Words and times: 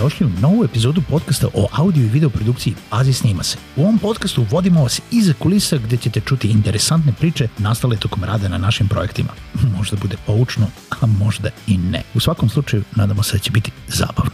Dobrodošli 0.00 0.26
u 0.26 0.40
novu 0.40 0.64
epizodu 0.64 1.02
podcasta 1.10 1.46
o 1.54 1.68
audio 1.72 2.02
i 2.02 2.08
video 2.08 2.30
produkciji 2.30 2.74
Pazi 2.90 3.12
snima 3.12 3.42
se. 3.42 3.58
U 3.76 3.82
ovom 3.82 3.98
podcastu 3.98 4.46
vodimo 4.50 4.82
vas 4.82 5.00
iza 5.10 5.32
kulisa 5.38 5.78
gde 5.78 5.96
ćete 5.96 6.20
čuti 6.20 6.48
interesantne 6.48 7.12
priče 7.18 7.48
nastale 7.58 7.96
tokom 7.96 8.24
rada 8.24 8.48
na 8.48 8.58
našim 8.58 8.88
projektima. 8.88 9.28
Možda 9.76 9.96
bude 10.02 10.16
poučno, 10.26 10.66
a 10.90 11.06
možda 11.06 11.50
i 11.66 11.78
ne. 11.78 12.02
U 12.14 12.20
svakom 12.20 12.48
slučaju, 12.48 12.82
nadamo 12.96 13.22
se 13.22 13.36
da 13.36 13.38
će 13.38 13.50
biti 13.50 13.72
zabavno. 13.88 14.30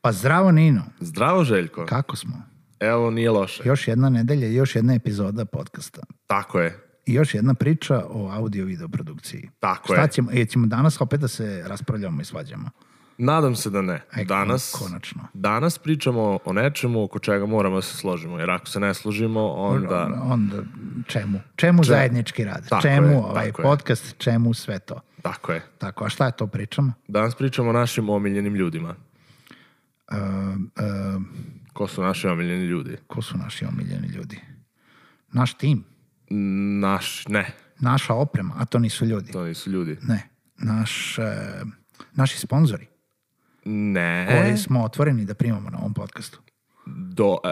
Pa 0.00 0.12
zdravo 0.12 0.52
Nino, 0.52 0.82
Zdravo, 1.00 1.44
Željko. 1.44 1.86
kako 1.86 2.16
smo? 2.16 2.42
Evo, 2.80 3.10
nije 3.10 3.30
loše. 3.30 3.62
Još 3.66 3.88
jedna 3.88 4.08
nedelja, 4.08 4.48
još 4.48 4.76
jedna 4.76 4.94
epizoda 4.94 5.44
podcasta. 5.44 6.02
Tako 6.26 6.60
je. 6.60 6.87
I 7.08 7.14
još 7.14 7.34
jedna 7.34 7.54
priča 7.54 8.02
o 8.10 8.30
audio 8.30 8.64
video 8.64 8.88
produkciji. 8.88 9.50
Tako 9.60 9.92
Šta 9.92 10.02
je. 10.02 10.08
ćemo, 10.08 10.30
e, 10.32 10.44
ćemo 10.44 10.66
danas 10.66 11.00
opet 11.00 11.20
da 11.20 11.28
se 11.28 11.64
raspravljamo 11.66 12.20
i 12.20 12.24
svađamo? 12.24 12.70
Nadam 13.18 13.56
se 13.56 13.70
da 13.70 13.82
ne. 13.82 14.02
E, 14.16 14.24
Danas, 14.24 14.74
konačno. 14.78 15.22
danas 15.34 15.78
pričamo 15.78 16.38
o 16.44 16.52
nečemu 16.52 17.02
oko 17.04 17.18
čega 17.18 17.46
moramo 17.46 17.76
da 17.76 17.82
se 17.82 17.96
složimo. 17.96 18.38
Jer 18.38 18.50
ako 18.50 18.66
se 18.66 18.80
ne 18.80 18.94
složimo, 18.94 19.46
onda... 19.48 20.20
Onda 20.22 20.56
čemu? 21.06 21.40
Čemu 21.56 21.84
zajednički 21.84 22.44
rad? 22.44 22.68
Tako 22.68 22.82
čemu 22.82 23.08
je, 23.08 23.16
ovaj 23.16 23.46
tako 23.46 23.62
je. 23.62 23.64
podcast? 23.64 24.14
Čemu 24.18 24.54
sve 24.54 24.78
to? 24.78 25.00
Tako 25.22 25.52
je. 25.52 25.62
Tako, 25.78 26.04
a 26.04 26.08
šta 26.08 26.26
je 26.26 26.32
to 26.36 26.46
pričamo? 26.46 26.92
Danas 27.08 27.34
pričamo 27.34 27.70
o 27.70 27.72
našim 27.72 28.08
omiljenim 28.10 28.54
ljudima. 28.54 28.94
Uh, 30.12 30.16
uh, 30.16 31.22
Ko 31.72 31.88
su 31.88 32.02
naši 32.02 32.28
omiljeni 32.28 32.64
ljudi? 32.64 32.96
ko 33.06 33.22
su 33.22 33.38
naši 33.38 33.64
omiljeni 33.64 34.06
ljudi? 34.08 34.40
Naš 35.32 35.54
tim, 35.54 35.84
Naš, 36.80 37.24
ne, 37.28 37.52
naša 37.80 38.14
oprema, 38.14 38.54
a 38.58 38.64
to 38.64 38.78
nisu 38.78 39.04
ljudi. 39.04 39.32
to 39.32 39.44
nisu 39.44 39.70
ljudi. 39.70 39.96
Ne, 40.02 40.28
naš, 40.56 41.18
uh, 41.18 41.24
naši 42.12 42.38
sponzori 42.38 42.86
Ne. 43.64 44.26
koji 44.30 44.56
smo 44.58 44.84
otvoreni 44.84 45.24
da 45.24 45.34
primamo 45.34 45.70
na 45.70 45.78
ovom 45.78 45.94
podcastu. 45.94 46.40
Do, 46.86 47.36
e, 47.44 47.48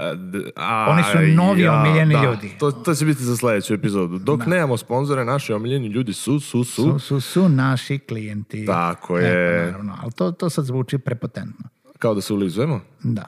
a, 0.57 0.87
Oni 0.91 1.03
su 1.03 1.35
novi 1.37 1.69
omiljeni 1.69 2.15
da, 2.15 2.23
ljudi. 2.23 2.57
To, 2.59 2.73
to 2.73 2.95
će 2.95 3.05
biti 3.05 3.25
za 3.25 3.37
sledeću 3.37 3.75
epizodu. 3.75 4.19
Dok 4.19 4.47
nemamo 4.47 4.77
sponzore, 4.77 5.25
naši 5.25 5.53
omiljeni 5.53 5.87
ljudi 5.89 6.13
su, 6.13 6.41
su, 6.41 6.65
su. 6.65 6.83
Su, 6.83 6.99
su, 6.99 7.21
su 7.21 7.49
naši 7.49 7.99
klijenti. 7.99 8.67
Tako 8.67 9.19
E, 9.19 9.23
pa 9.23 9.27
je. 9.29 9.67
naravno, 9.67 9.99
ali 10.03 10.13
to, 10.13 10.31
to 10.33 10.51
sad 10.51 10.65
zvuči 10.65 10.99
prepotentno. 10.99 11.69
Kao 11.99 12.15
da 12.15 12.21
se 12.21 12.33
ulizujemo? 12.35 12.81
Da. 13.03 13.25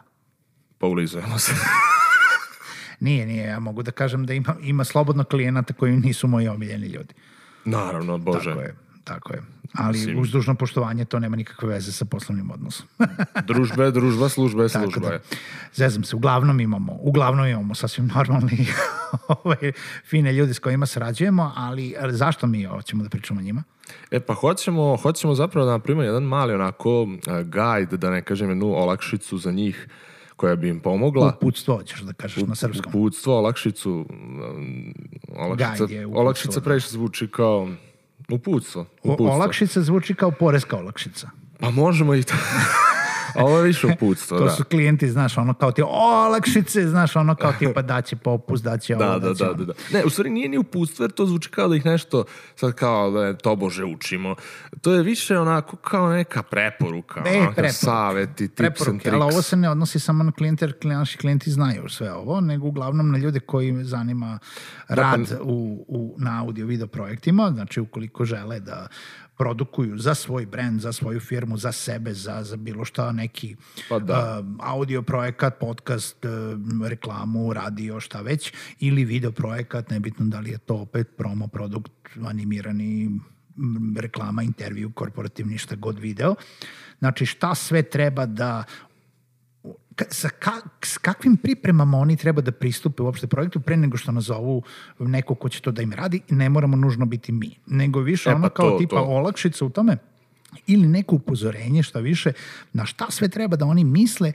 Pa 0.78 0.86
ulizujemo 0.86 1.38
se. 1.38 1.52
Nije, 3.00 3.26
nije, 3.26 3.46
ja 3.46 3.60
mogu 3.60 3.82
da 3.82 3.90
kažem 3.90 4.26
da 4.26 4.34
ima, 4.34 4.54
ima 4.62 4.84
slobodno 4.84 5.24
klijenata 5.24 5.74
koji 5.74 5.96
nisu 5.96 6.28
moji 6.28 6.48
omiljeni 6.48 6.86
ljudi. 6.86 7.14
Naravno, 7.64 8.18
Bože. 8.18 8.50
Tako 8.50 8.60
je, 8.60 8.74
tako 9.04 9.32
je. 9.32 9.42
Ali 9.74 9.92
Mislim- 9.92 10.18
uz 10.18 10.30
dužno 10.30 10.54
poštovanje 10.54 11.04
to 11.04 11.18
nema 11.18 11.36
nikakve 11.36 11.68
veze 11.68 11.92
sa 11.92 12.04
poslovnim 12.04 12.50
odnosom. 12.50 12.86
Družba 13.48 13.84
je 13.84 13.90
družba, 13.90 14.28
služba 14.28 14.62
je 14.62 14.68
Tako 14.68 14.90
služba. 14.90 15.10
da, 15.10 15.18
zezam 15.74 16.04
se, 16.04 16.16
uglavnom 16.16 16.60
imamo, 16.60 16.96
uglavnom 17.00 17.46
imamo 17.46 17.74
sasvim 17.74 18.06
normalni 18.14 18.66
ovaj, 19.44 19.72
fine 20.04 20.32
ljudi 20.32 20.54
s 20.54 20.58
kojima 20.58 20.86
sarađujemo, 20.86 21.52
ali 21.56 21.94
zašto 22.10 22.46
mi 22.46 22.64
hoćemo 22.64 23.02
da 23.02 23.08
pričamo 23.08 23.40
o 23.40 23.42
njima? 23.42 23.62
E 24.10 24.20
pa 24.20 24.34
hoćemo, 24.34 24.96
hoćemo 24.96 25.34
zapravo 25.34 25.66
da 25.66 25.72
napravimo 25.72 26.02
jedan 26.02 26.22
mali 26.22 26.54
onako 26.54 27.02
uh, 27.02 27.08
guide, 27.26 27.96
da 27.96 28.10
ne 28.10 28.22
kažem 28.22 28.48
jednu 28.48 28.66
olakšicu 28.66 29.38
za 29.38 29.52
njih 29.52 29.88
koja 30.38 30.56
bi 30.56 30.68
im 30.68 30.80
pomogla. 30.80 31.34
Uputstvo, 31.36 31.76
hoćeš 31.76 32.00
da 32.00 32.12
kažeš 32.12 32.42
na 32.46 32.54
srpskom. 32.54 32.92
Uputstvo, 32.94 33.38
olakšicu. 33.38 33.90
um, 34.10 34.94
Olakšica, 35.36 35.84
uputstvo, 35.84 36.20
olakšica 36.20 36.60
da. 36.60 36.64
previše 36.64 36.88
zvuči 36.88 37.28
kao 37.28 37.68
uputstvo. 38.30 38.82
O, 38.82 38.86
uputstvo. 39.02 39.34
olakšica 39.34 39.82
zvuči 39.82 40.14
kao 40.14 40.30
poreska 40.30 40.76
olakšica. 40.76 41.30
Pa 41.60 41.70
možemo 41.70 42.14
i 42.14 42.22
to. 42.22 42.34
Ovo 43.36 43.58
je 43.58 43.64
više 43.64 43.86
uputstvo, 43.88 44.38
To 44.38 44.44
da. 44.44 44.50
su 44.50 44.64
klijenti, 44.64 45.08
znaš, 45.08 45.38
ono 45.38 45.54
kao 45.54 45.72
ti 45.72 45.82
olakšice, 45.84 46.82
znaš, 46.82 47.16
ono 47.16 47.34
kao 47.34 47.52
tipa 47.58 47.82
daće 47.82 48.16
popust, 48.16 48.64
daće 48.64 48.96
ovo, 48.96 49.04
Da, 49.04 49.10
da, 49.10 49.28
daće 49.28 49.44
da, 49.44 49.52
da, 49.52 49.64
da. 49.64 49.72
Ne, 49.92 50.04
u 50.04 50.10
stvari 50.10 50.30
nije 50.30 50.48
ni 50.48 50.58
uputstvo, 50.58 51.04
jer 51.04 51.12
to 51.12 51.26
zvuči 51.26 51.50
kao 51.50 51.68
da 51.68 51.76
ih 51.76 51.86
nešto, 51.86 52.24
sad 52.56 52.72
kao 52.72 53.10
da 53.10 53.24
je 53.24 53.38
tobože 53.38 53.84
učimo. 53.86 54.34
To 54.80 54.92
je 54.92 55.02
više 55.02 55.38
onako 55.38 55.76
kao 55.76 56.08
neka 56.08 56.42
preporuka, 56.42 57.22
E, 57.26 57.30
onako 57.30 57.52
preporuke. 57.52 57.72
saveti, 57.74 58.48
tips 58.48 58.60
and 58.80 59.00
tricks. 59.00 59.14
ali 59.14 59.22
ovo 59.24 59.42
se 59.42 59.56
ne 59.56 59.70
odnosi 59.70 60.00
samo 60.00 60.24
na 60.24 60.32
klijente, 60.32 60.64
jer 60.64 60.74
naši 60.82 61.18
klijenti 61.18 61.50
znaju 61.50 61.88
sve 61.88 62.12
ovo, 62.12 62.40
nego 62.40 62.66
uglavnom 62.66 63.10
na 63.10 63.18
ljude 63.18 63.40
koji 63.40 63.84
zanima 63.84 64.38
rad 64.88 65.20
u, 65.42 65.84
u, 65.88 66.16
na 66.18 66.40
audio 66.40 66.66
video 66.66 66.86
projektima, 66.86 67.50
znači 67.50 67.80
ukoliko 67.80 68.24
žele 68.24 68.60
da 68.60 68.88
produkuju 69.38 69.98
za 69.98 70.14
svoj 70.14 70.46
brand, 70.46 70.80
za 70.80 70.92
svoju 70.92 71.20
firmu, 71.20 71.56
za 71.56 71.72
sebe, 71.72 72.14
za, 72.14 72.42
za 72.42 72.56
bilo 72.56 72.84
šta, 72.84 73.12
neki 73.12 73.56
Pa 73.88 73.98
da. 73.98 74.40
um, 74.40 74.58
audio 74.62 75.02
projekat, 75.02 75.58
podcast, 75.60 76.24
um, 76.24 76.84
reklamu, 76.84 77.52
radio, 77.52 78.00
šta 78.00 78.20
već, 78.20 78.52
ili 78.80 79.04
video 79.04 79.32
projekat, 79.32 79.90
nebitno 79.90 80.26
da 80.26 80.40
li 80.40 80.50
je 80.50 80.58
to 80.58 80.74
opet 80.74 81.08
promo 81.16 81.46
produkt, 81.48 81.92
animirani 82.26 83.04
m, 83.04 83.94
reklama, 83.98 84.42
intervju, 84.42 84.90
korporativni, 84.90 85.58
šta 85.58 85.76
god 85.76 85.98
video. 85.98 86.34
Znači 86.98 87.26
šta 87.26 87.54
sve 87.54 87.82
treba 87.82 88.26
da 88.26 88.64
ka, 89.98 90.04
sa, 90.14 90.30
ka, 90.30 90.52
s 90.82 90.98
kakvim 90.98 91.36
pripremama 91.36 91.98
oni 91.98 92.16
treba 92.16 92.42
da 92.42 92.52
pristupe 92.54 93.02
uopšte 93.02 93.26
projektu 93.26 93.60
pre 93.60 93.76
nego 93.76 93.96
što 93.96 94.12
nazovu 94.12 94.62
neko 94.98 95.34
ko 95.34 95.48
će 95.48 95.60
to 95.60 95.70
da 95.74 95.82
im 95.82 95.92
radi 95.92 96.20
ne 96.30 96.48
moramo 96.48 96.76
nužno 96.76 97.06
biti 97.06 97.32
mi. 97.32 97.56
Nego 97.66 98.00
više 98.00 98.30
E, 98.30 98.34
ono 98.34 98.48
pa 98.48 98.54
kao 98.54 98.70
to, 98.70 98.78
tipa 98.78 98.96
to. 98.96 99.04
olakšica 99.04 99.64
u 99.64 99.70
tome 99.70 99.96
ili 100.66 100.86
neko 100.88 101.16
upozorenje 101.16 101.82
šta 101.82 101.98
više 102.00 102.32
na 102.72 102.86
šta 102.86 103.10
sve 103.10 103.28
treba 103.28 103.56
da 103.56 103.66
oni 103.66 103.84
misle 103.84 104.32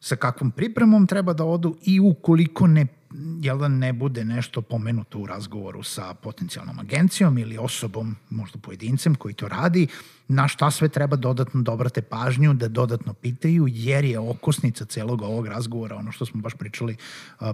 sa 0.00 0.16
kakvom 0.16 0.50
pripremom 0.50 1.06
treba 1.06 1.32
da 1.32 1.44
odu 1.44 1.76
i 1.82 2.00
ukoliko 2.00 2.66
ne 2.66 2.86
jel 3.42 3.58
da 3.58 3.68
ne 3.68 3.92
bude 3.92 4.24
nešto 4.24 4.62
pomenuto 4.62 5.18
u 5.18 5.26
razgovoru 5.26 5.82
sa 5.82 6.14
potencijalnom 6.14 6.78
agencijom 6.78 7.38
ili 7.38 7.58
osobom, 7.58 8.16
možda 8.30 8.58
pojedincem 8.58 9.14
koji 9.14 9.34
to 9.34 9.48
radi, 9.48 9.86
na 10.28 10.48
šta 10.48 10.70
sve 10.70 10.88
treba 10.88 11.16
dodatno 11.16 11.62
da 11.62 11.72
obrate 11.72 12.02
pažnju, 12.02 12.54
da 12.54 12.68
dodatno 12.68 13.14
pitaju, 13.14 13.66
jer 13.68 14.04
je 14.04 14.18
okosnica 14.18 14.84
celog 14.84 15.22
ovog 15.22 15.46
razgovora, 15.46 15.96
ono 15.96 16.12
što 16.12 16.26
smo 16.26 16.40
baš 16.40 16.54
pričali 16.54 16.96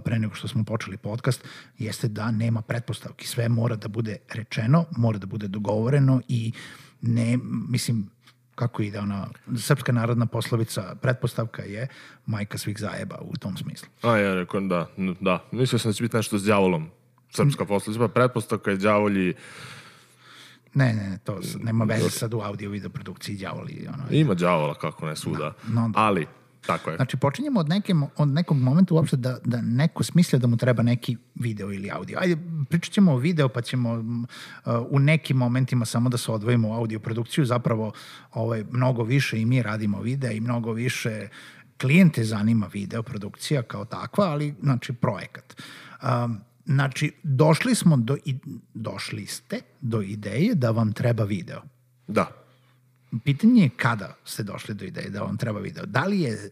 pre 0.05 0.19
nego 0.19 0.35
što 0.35 0.49
smo 0.49 0.65
počeli 0.65 0.97
podcast, 0.97 1.45
jeste 1.79 2.09
da 2.09 2.31
nema 2.31 2.63
pretpostavki. 2.63 3.27
Sve 3.27 3.49
mora 3.49 3.77
da 3.77 3.89
bude 3.89 4.17
rečeno, 4.33 4.85
mora 4.97 5.19
da 5.19 5.27
bude 5.27 5.49
dogovoreno 5.49 6.21
i 6.29 6.53
ne, 7.01 7.39
mislim, 7.69 8.11
kako 8.57 8.83
ide 8.83 8.99
ona, 8.99 9.27
srpska 9.57 9.93
narodna 9.93 10.27
poslovica, 10.27 10.95
pretpostavka 11.03 11.63
je 11.63 11.89
majka 12.27 12.59
svih 12.59 12.79
zajeba 12.79 13.19
u 13.21 13.37
tom 13.37 13.57
smislu. 13.57 13.89
A 14.03 14.17
ja 14.17 14.35
rekao, 14.35 14.61
da, 14.61 14.87
da. 15.21 15.45
Mislio 15.53 15.79
sam 15.79 15.91
da 15.91 15.93
će 15.93 16.03
biti 16.03 16.17
nešto 16.17 16.39
s 16.39 16.45
đavolom. 16.45 16.91
Srpska 17.31 17.65
poslovica, 17.65 18.09
pa 18.09 18.09
pretpostavka 18.09 18.71
je 18.71 18.77
đavolji... 18.77 19.35
Ne, 20.75 20.93
ne, 20.93 21.09
ne, 21.11 21.19
to 21.25 21.41
nema 21.63 21.85
veze 21.85 22.11
sad 22.11 22.35
u 22.35 22.41
audio 22.41 22.71
video 22.71 22.91
produkciji 22.91 23.37
đavoli. 23.37 23.89
Ono. 23.95 24.05
Ima 24.11 24.35
đavola, 24.35 24.75
kako 24.75 25.07
ne 25.07 25.17
svuda. 25.17 25.53
no 25.69 25.89
da. 25.89 26.01
Ali, 26.01 26.27
tako 26.67 26.91
je. 26.91 26.97
Znači, 26.97 27.17
počinjemo 27.17 27.61
od, 27.61 27.69
neke, 27.69 27.95
od 28.17 28.29
nekog 28.29 28.57
momenta 28.57 28.95
uopšte 28.95 29.17
da, 29.17 29.39
da 29.45 29.61
neko 29.63 30.03
smislja 30.03 30.39
da 30.39 30.47
mu 30.47 30.57
treba 30.57 30.83
neki 30.83 31.17
video 31.35 31.73
ili 31.73 31.91
audio. 31.91 32.19
Ajde, 32.21 32.37
pričat 32.69 32.93
ćemo 32.93 33.13
o 33.13 33.17
video, 33.17 33.49
pa 33.49 33.61
ćemo 33.61 33.93
uh, 33.93 34.73
u 34.91 34.99
nekim 34.99 35.37
momentima 35.37 35.85
samo 35.85 36.09
da 36.09 36.17
se 36.17 36.33
odvojimo 36.33 36.69
u 36.69 36.73
audio 36.73 36.99
produkciju. 36.99 37.45
Zapravo, 37.45 37.93
ovaj, 38.33 38.65
mnogo 38.71 39.03
više 39.03 39.41
i 39.41 39.45
mi 39.45 39.63
radimo 39.63 40.01
video 40.01 40.31
i 40.31 40.41
mnogo 40.41 40.73
više 40.73 41.29
klijente 41.81 42.25
zanima 42.25 42.67
video 42.73 43.03
produkcija 43.03 43.63
kao 43.63 43.85
takva, 43.85 44.25
ali 44.25 44.55
znači 44.63 44.93
projekat. 44.93 45.63
Um, 46.03 46.41
znači, 46.65 47.13
došli 47.23 47.75
smo 47.75 47.97
do, 47.97 48.17
i, 48.25 48.37
došli 48.75 49.27
ste 49.27 49.61
do 49.81 50.03
ideje 50.03 50.55
da 50.55 50.71
vam 50.71 50.93
treba 50.93 51.25
video. 51.25 51.63
Da. 52.09 52.46
Pitanje 53.25 53.63
je 53.63 53.69
kada 53.69 54.17
ste 54.25 54.43
došli 54.43 54.75
do 54.75 54.85
ideje 54.85 55.11
da 55.11 55.23
vam 55.23 55.37
treba 55.37 55.61
video. 55.61 55.87
Da 55.87 56.05
li 56.05 56.21
je, 56.21 56.51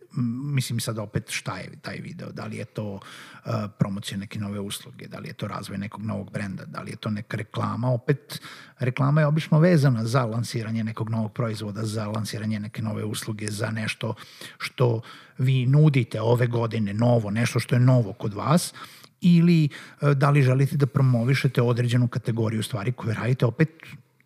mislim 0.54 0.80
sad 0.80 0.98
opet 0.98 1.30
šta 1.30 1.58
je 1.58 1.70
taj 1.82 1.96
video, 1.96 2.32
da 2.32 2.46
li 2.46 2.56
je 2.56 2.64
to 2.64 2.94
uh, 2.94 3.52
promocija 3.78 4.18
neke 4.18 4.38
nove 4.38 4.60
usluge, 4.60 5.06
da 5.06 5.18
li 5.18 5.28
je 5.28 5.32
to 5.32 5.48
razvoj 5.48 5.78
nekog 5.78 6.02
novog 6.02 6.30
brenda, 6.30 6.64
da 6.64 6.82
li 6.82 6.90
je 6.90 6.96
to 6.96 7.10
neka 7.10 7.36
reklama, 7.36 7.92
opet 7.92 8.42
reklama 8.78 9.20
je 9.20 9.26
obično 9.26 9.58
vezana 9.58 10.04
za 10.04 10.24
lansiranje 10.24 10.84
nekog 10.84 11.10
novog 11.10 11.32
proizvoda, 11.32 11.84
za 11.84 12.06
lansiranje 12.06 12.60
neke 12.60 12.82
nove 12.82 13.04
usluge, 13.04 13.50
za 13.50 13.70
nešto 13.70 14.14
što 14.58 15.00
vi 15.38 15.66
nudite 15.66 16.20
ove 16.20 16.46
godine 16.46 16.94
novo, 16.94 17.30
nešto 17.30 17.60
što 17.60 17.74
je 17.74 17.80
novo 17.80 18.12
kod 18.12 18.34
vas 18.34 18.74
ili 19.20 19.64
e, 19.64 20.14
da 20.14 20.30
li 20.30 20.42
želite 20.42 20.76
da 20.76 20.86
promovišete 20.86 21.62
određenu 21.62 22.08
kategoriju 22.08 22.62
stvari 22.62 22.92
koje 22.92 23.14
radite, 23.14 23.46
opet 23.46 23.68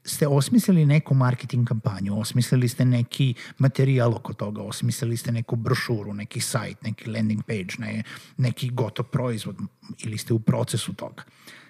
ste 0.05 0.29
osmislili 0.29 0.87
neku 0.87 1.15
marketing 1.15 1.69
kampanju, 1.69 2.21
osmislili 2.21 2.69
ste 2.69 2.85
neki 2.85 3.35
materijal 3.59 4.15
oko 4.15 4.33
toga, 4.33 4.63
osmislili 4.63 5.17
ste 5.17 5.33
neku 5.33 5.57
brošuru, 5.57 6.15
neki 6.15 6.41
sajt, 6.41 6.83
neki 6.83 7.11
landing 7.11 7.43
page, 7.43 7.75
ne, 7.79 8.03
neki 8.37 8.71
gotov 8.71 9.07
proizvod 9.07 9.57
ili 9.99 10.19
ste 10.19 10.35
u 10.35 10.39
procesu 10.39 10.95
toga. 10.95 11.23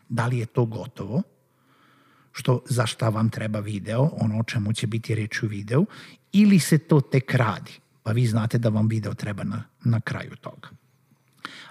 Da 0.08 0.26
li 0.26 0.38
je 0.38 0.46
to 0.46 0.64
gotovo? 0.64 1.22
Što, 2.32 2.62
za 2.68 2.86
šta 2.86 3.08
vam 3.08 3.30
treba 3.30 3.60
video, 3.60 4.10
ono 4.12 4.38
o 4.38 4.42
čemu 4.42 4.72
će 4.72 4.86
biti 4.86 5.14
reč 5.14 5.42
u 5.42 5.46
videu, 5.46 5.86
ili 6.32 6.58
se 6.58 6.78
to 6.78 7.00
tek 7.00 7.34
radi, 7.34 7.72
pa 8.02 8.12
vi 8.12 8.26
znate 8.26 8.58
da 8.58 8.68
vam 8.68 8.88
video 8.88 9.14
treba 9.14 9.44
na, 9.44 9.64
na 9.84 10.00
kraju 10.00 10.36
toga. 10.36 10.68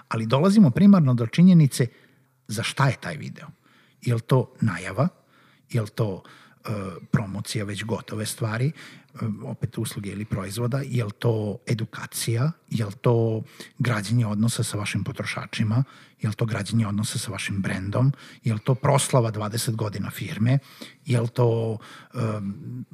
Ali 0.08 0.26
dolazimo 0.26 0.70
primarno 0.70 1.14
do 1.14 1.26
činjenice 1.26 1.86
za 2.48 2.62
šta 2.62 2.88
je 2.88 2.96
taj 3.00 3.16
video. 3.16 3.46
Je 4.02 4.18
to 4.18 4.52
najava? 4.60 5.08
Je 5.70 5.86
to 5.86 6.22
promocija 7.10 7.64
već 7.64 7.84
gotove 7.84 8.26
stvari, 8.26 8.66
e, 8.66 8.72
opet 9.44 9.78
usluge 9.78 10.10
ili 10.10 10.24
proizvoda, 10.24 10.80
je 10.84 11.04
li 11.04 11.12
to 11.18 11.58
edukacija, 11.66 12.52
je 12.70 12.86
li 12.86 12.92
to 12.92 13.42
građenje 13.78 14.26
odnosa 14.26 14.62
sa 14.62 14.78
vašim 14.78 15.04
potrošačima, 15.04 15.84
je 16.20 16.28
li 16.28 16.34
to 16.34 16.46
građenje 16.46 16.86
odnosa 16.86 17.18
sa 17.18 17.30
vašim 17.30 17.62
brendom, 17.62 18.12
je 18.44 18.54
li 18.54 18.60
to 18.60 18.74
proslava 18.74 19.32
20 19.32 19.74
godina 19.74 20.10
firme, 20.10 20.58
je 21.04 21.20
li 21.20 21.28
to 21.28 21.78
um, 22.14 22.84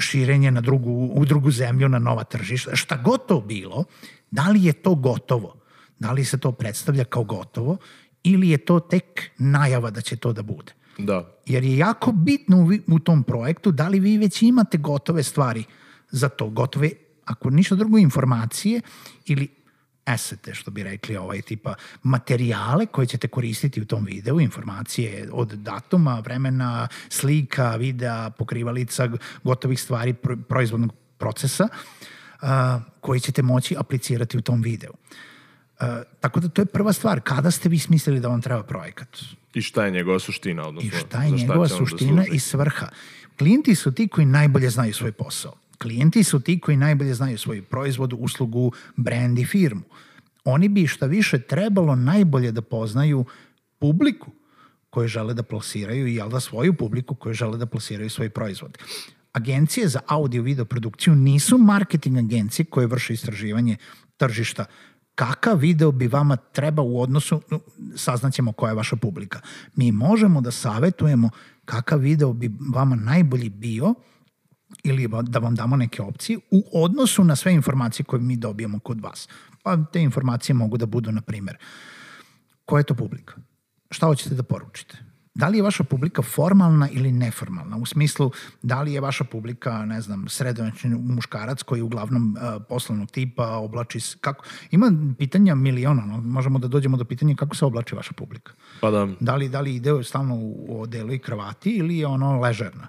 širenje 0.00 0.50
na 0.50 0.60
drugu, 0.60 1.10
u 1.14 1.24
drugu 1.24 1.50
zemlju, 1.50 1.88
na 1.88 1.98
nova 1.98 2.24
tržišta, 2.24 2.76
šta 2.76 2.96
god 2.96 3.26
to 3.26 3.40
bilo, 3.40 3.84
da 4.30 4.48
li 4.48 4.64
je 4.64 4.72
to 4.72 4.94
gotovo? 4.94 5.54
Da 5.98 6.12
li 6.12 6.24
se 6.24 6.38
to 6.38 6.52
predstavlja 6.52 7.04
kao 7.04 7.24
gotovo 7.24 7.76
ili 8.22 8.50
je 8.50 8.58
to 8.58 8.80
tek 8.80 9.30
najava 9.38 9.90
da 9.90 10.00
će 10.00 10.16
to 10.16 10.32
da 10.32 10.42
bude? 10.42 10.77
Da. 10.98 11.34
Jer 11.46 11.64
je 11.64 11.78
jako 11.78 12.12
bitno 12.12 12.68
u, 12.86 12.98
tom 12.98 13.22
projektu 13.22 13.72
da 13.72 13.88
li 13.88 14.00
vi 14.00 14.18
već 14.18 14.42
imate 14.42 14.78
gotove 14.78 15.22
stvari 15.22 15.64
za 16.10 16.28
to, 16.28 16.48
gotove, 16.48 16.90
ako 17.24 17.50
ništa 17.50 17.74
drugo, 17.74 17.98
informacije 17.98 18.80
ili 19.26 19.48
esete, 20.06 20.54
što 20.54 20.70
bi 20.70 20.82
rekli, 20.82 21.16
ovaj 21.16 21.42
tipa 21.42 21.74
materijale 22.02 22.86
koje 22.86 23.06
ćete 23.06 23.28
koristiti 23.28 23.80
u 23.80 23.84
tom 23.84 24.04
videu, 24.04 24.40
informacije 24.40 25.28
od 25.32 25.48
datuma, 25.48 26.20
vremena, 26.20 26.88
slika, 27.08 27.76
videa, 27.76 28.30
pokrivalica, 28.30 29.08
gotovih 29.44 29.80
stvari, 29.80 30.14
proizvodnog 30.48 30.94
procesa, 31.18 31.68
uh, 32.42 32.48
koji 33.00 33.20
ćete 33.20 33.42
moći 33.42 33.76
aplicirati 33.78 34.38
u 34.38 34.42
tom 34.42 34.62
videu. 34.62 34.92
Uh, 34.92 35.86
tako 36.20 36.40
da 36.40 36.48
to 36.48 36.62
je 36.62 36.66
prva 36.66 36.92
stvar. 36.92 37.20
Kada 37.20 37.50
ste 37.50 37.68
vi 37.68 37.78
smislili 37.78 38.20
da 38.20 38.28
vam 38.28 38.42
treba 38.42 38.62
projekat? 38.62 39.18
I 39.58 39.62
šta 39.62 39.84
je 39.84 39.90
njegova 39.90 40.18
suština? 40.18 40.66
Odnosno, 40.68 40.88
I 40.88 41.00
šta 41.00 41.22
je 41.22 41.30
njegova 41.30 41.66
da 41.66 41.68
suština 41.68 42.22
da 42.22 42.34
i 42.34 42.38
svrha? 42.38 42.88
Klijenti 43.38 43.74
su 43.74 43.92
ti 43.92 44.08
koji 44.08 44.26
najbolje 44.26 44.70
znaju 44.70 44.94
svoj 44.94 45.12
posao. 45.12 45.54
Klijenti 45.78 46.24
su 46.24 46.40
ti 46.40 46.60
koji 46.60 46.76
najbolje 46.76 47.14
znaju 47.14 47.38
svoj 47.38 47.62
proizvod, 47.62 48.14
uslugu, 48.18 48.72
brand 48.96 49.38
i 49.38 49.44
firmu. 49.44 49.82
Oni 50.44 50.68
bi 50.68 50.86
šta 50.86 51.06
više 51.06 51.38
trebalo 51.38 51.94
najbolje 51.94 52.52
da 52.52 52.62
poznaju 52.62 53.24
publiku 53.78 54.30
koje 54.90 55.08
žele 55.08 55.34
da 55.34 55.42
plasiraju 55.42 56.06
i 56.06 56.14
jel 56.14 56.28
da 56.28 56.40
svoju 56.40 56.74
publiku 56.74 57.14
koje 57.14 57.34
žele 57.34 57.58
da 57.58 57.66
plasiraju 57.66 58.10
svoj 58.10 58.30
proizvod. 58.30 58.78
Agencije 59.32 59.88
za 59.88 60.00
audio 60.06 60.42
video 60.42 60.64
produkciju 60.64 61.14
nisu 61.14 61.58
marketing 61.58 62.18
agencije 62.18 62.66
koje 62.66 62.86
vrše 62.86 63.12
istraživanje 63.12 63.76
tržišta 64.16 64.64
kakav 65.18 65.58
video 65.58 65.92
bi 65.92 66.06
vama 66.06 66.36
treba 66.36 66.82
u 66.82 67.00
odnosu, 67.00 67.42
saznaćemo 67.96 68.52
koja 68.52 68.70
je 68.70 68.74
vaša 68.74 68.96
publika. 68.96 69.40
Mi 69.76 69.92
možemo 69.92 70.40
da 70.40 70.50
savetujemo 70.50 71.30
kakav 71.64 71.98
video 71.98 72.32
bi 72.32 72.50
vama 72.74 72.96
najbolji 72.96 73.48
bio 73.48 73.94
ili 74.84 75.08
da 75.22 75.38
vam 75.38 75.54
damo 75.54 75.76
neke 75.76 76.02
opcije 76.02 76.38
u 76.50 76.84
odnosu 76.84 77.24
na 77.24 77.36
sve 77.36 77.54
informacije 77.54 78.04
koje 78.04 78.20
mi 78.20 78.36
dobijemo 78.36 78.78
kod 78.78 79.00
vas. 79.00 79.28
Pa 79.62 79.76
te 79.92 80.02
informacije 80.02 80.54
mogu 80.54 80.76
da 80.76 80.86
budu, 80.86 81.12
na 81.12 81.20
primer, 81.20 81.56
koja 82.64 82.80
je 82.80 82.84
to 82.84 82.94
publika? 82.94 83.34
Šta 83.90 84.06
hoćete 84.06 84.34
da 84.34 84.42
poručite? 84.42 85.07
Da 85.38 85.48
li 85.48 85.58
je 85.58 85.62
vaša 85.62 85.84
publika 85.84 86.22
formalna 86.22 86.88
ili 86.90 87.12
neformalna, 87.12 87.76
u 87.76 87.86
smislu 87.86 88.30
da 88.62 88.82
li 88.82 88.92
je 88.92 89.00
vaša 89.00 89.24
publika, 89.24 89.84
ne 89.84 90.00
znam, 90.00 90.28
sredovečni 90.28 90.90
muškarac 90.90 91.62
koji 91.62 91.78
je 91.78 91.82
uglavnom 91.82 92.36
uh, 92.36 92.62
poslovnog 92.68 93.10
tipa, 93.10 93.46
oblači 93.48 94.00
se, 94.00 94.16
kako, 94.20 94.44
ima 94.70 94.92
pitanja 95.18 95.54
miliona, 95.54 96.06
no? 96.06 96.20
možemo 96.20 96.58
da 96.58 96.68
dođemo 96.68 96.96
do 96.96 97.04
pitanja 97.04 97.34
kako 97.34 97.56
se 97.56 97.64
oblači 97.64 97.94
vaša 97.94 98.12
publika. 98.12 98.52
Pa 98.80 98.90
da. 98.90 99.08
Da 99.20 99.36
li, 99.36 99.48
da 99.48 99.60
li 99.60 99.74
ide 99.74 100.02
stalno 100.04 100.34
u 100.36 100.82
odelu 100.82 101.12
i 101.12 101.18
kravati 101.18 101.70
ili 101.70 101.98
je 101.98 102.06
ono 102.06 102.40
ležerna? 102.40 102.88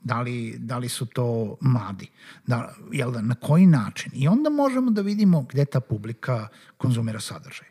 Da 0.00 0.20
li, 0.20 0.56
da 0.58 0.78
li 0.78 0.88
su 0.88 1.06
to 1.06 1.56
mladi? 1.60 2.08
Da, 2.46 2.74
jel 2.92 3.12
da, 3.12 3.20
na 3.20 3.34
koji 3.34 3.66
način? 3.66 4.12
I 4.14 4.28
onda 4.28 4.50
možemo 4.50 4.90
da 4.90 5.02
vidimo 5.02 5.42
gde 5.42 5.64
ta 5.64 5.80
publika 5.80 6.48
konzumira 6.76 7.20
sadržaj. 7.20 7.68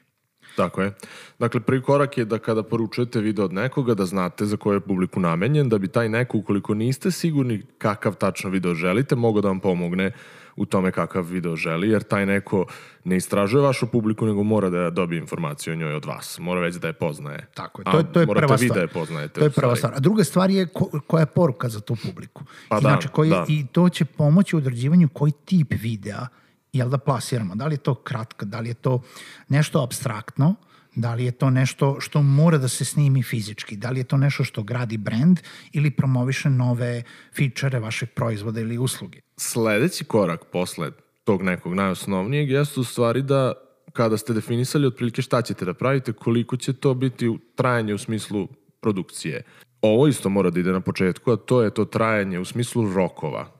Tako 0.55 0.81
je. 0.81 0.93
Dakle, 1.39 1.59
prvi 1.59 1.81
korak 1.81 2.17
je 2.17 2.25
da 2.25 2.37
kada 2.37 2.63
poručujete 2.63 3.21
video 3.21 3.45
od 3.45 3.53
nekoga, 3.53 3.93
da 3.93 4.05
znate 4.05 4.45
za 4.45 4.57
koju 4.57 4.73
je 4.73 4.79
publiku 4.79 5.19
namenjen, 5.19 5.69
da 5.69 5.77
bi 5.77 5.87
taj 5.87 6.09
neko, 6.09 6.37
ukoliko 6.37 6.73
niste 6.73 7.11
sigurni 7.11 7.61
kakav 7.77 8.15
tačno 8.15 8.49
video 8.49 8.73
želite, 8.73 9.15
mogo 9.15 9.41
da 9.41 9.47
vam 9.47 9.59
pomogne 9.59 10.11
u 10.59 10.65
tome 10.65 10.91
kakav 10.91 11.23
video 11.23 11.55
želi, 11.55 11.89
jer 11.89 12.03
taj 12.03 12.25
neko 12.25 12.65
ne 13.03 13.17
istražuje 13.17 13.61
vašu 13.61 13.87
publiku, 13.87 14.25
nego 14.25 14.43
mora 14.43 14.69
da 14.69 14.89
dobije 14.89 15.19
informaciju 15.19 15.73
o 15.73 15.75
njoj 15.75 15.93
od 15.95 16.05
vas. 16.05 16.39
Mora 16.39 16.61
već 16.61 16.75
da 16.75 16.87
je 16.87 16.93
poznaje. 16.93 17.47
Tako 17.53 17.81
je, 17.81 17.85
to 17.91 17.97
je, 17.97 18.13
to 18.13 18.19
je 18.19 18.27
prva 18.27 18.57
stvar. 18.57 18.77
Da 18.77 18.81
je 18.81 18.87
poznajete. 18.87 19.39
To 19.39 19.45
je 19.45 19.49
prva 19.49 19.75
stvar. 19.75 19.93
A 19.95 19.99
druga 19.99 20.23
stvar 20.23 20.51
je 20.51 20.67
ko, 20.67 21.01
koja 21.07 21.21
je 21.21 21.25
poruka 21.25 21.69
za 21.69 21.79
tu 21.79 21.95
publiku. 22.03 22.43
Pa 22.69 22.79
Inače, 22.79 23.07
da, 23.07 23.13
koji, 23.13 23.29
da. 23.29 23.45
I 23.47 23.65
to 23.71 23.89
će 23.89 24.05
pomoći 24.05 24.55
u 24.55 24.59
određivanju 24.59 25.09
koji 25.13 25.31
tip 25.45 25.73
videa 25.81 26.27
jel 26.73 26.89
da 26.89 26.97
plasiramo. 26.97 27.55
Da 27.55 27.67
li 27.67 27.73
je 27.73 27.77
to 27.77 27.95
kratka, 27.95 28.45
da 28.45 28.59
li 28.59 28.69
je 28.69 28.73
to 28.73 29.01
nešto 29.47 29.83
abstraktno, 29.83 30.55
da 30.95 31.13
li 31.13 31.25
je 31.25 31.31
to 31.31 31.49
nešto 31.49 31.97
što 31.99 32.21
mora 32.21 32.57
da 32.57 32.67
se 32.67 32.85
snimi 32.85 33.23
fizički, 33.23 33.77
da 33.77 33.89
li 33.89 33.99
je 33.99 34.03
to 34.03 34.17
nešto 34.17 34.43
što 34.43 34.63
gradi 34.63 34.97
brand 34.97 35.39
ili 35.71 35.91
promoviše 35.91 36.49
nove 36.49 37.03
fičere 37.33 37.79
vašeg 37.79 38.09
proizvoda 38.09 38.61
ili 38.61 38.77
usluge. 38.77 39.19
Sledeći 39.37 40.03
korak 40.03 40.45
posle 40.51 40.91
tog 41.23 41.41
nekog 41.43 41.73
najosnovnijeg 41.73 42.49
jeste 42.49 42.79
u 42.79 42.83
stvari 42.83 43.21
da 43.21 43.53
kada 43.93 44.17
ste 44.17 44.33
definisali 44.33 44.87
otprilike 44.87 45.21
šta 45.21 45.41
ćete 45.41 45.65
da 45.65 45.73
pravite, 45.73 46.13
koliko 46.13 46.57
će 46.57 46.73
to 46.73 46.93
biti 46.93 47.27
u 47.27 47.37
trajanje 47.55 47.93
u 47.93 47.97
smislu 47.97 48.47
produkcije. 48.81 49.43
Ovo 49.81 50.07
isto 50.07 50.29
mora 50.29 50.49
da 50.49 50.59
ide 50.59 50.71
na 50.71 50.81
početku, 50.81 51.31
a 51.31 51.37
to 51.37 51.61
je 51.61 51.73
to 51.73 51.85
trajanje 51.85 52.39
u 52.39 52.45
smislu 52.45 52.93
rokova. 52.93 53.58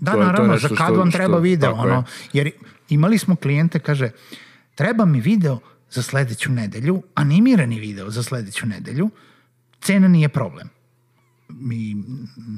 Da, 0.00 0.12
to 0.12 0.18
naravno, 0.18 0.58
za 0.58 0.68
kad 0.68 0.96
vam 0.96 1.10
treba 1.10 1.34
što, 1.34 1.40
video, 1.40 1.72
ono, 1.72 2.04
jer 2.32 2.50
imali 2.88 3.18
smo 3.18 3.36
klijente, 3.36 3.78
kaže, 3.78 4.10
treba 4.74 5.04
mi 5.04 5.20
video 5.20 5.58
za 5.90 6.02
sledeću 6.02 6.52
nedelju, 6.52 7.02
animirani 7.14 7.80
video 7.80 8.10
za 8.10 8.22
sledeću 8.22 8.66
nedelju, 8.66 9.10
cena 9.80 10.08
nije 10.08 10.28
problem. 10.28 10.68
Mi, 11.48 11.96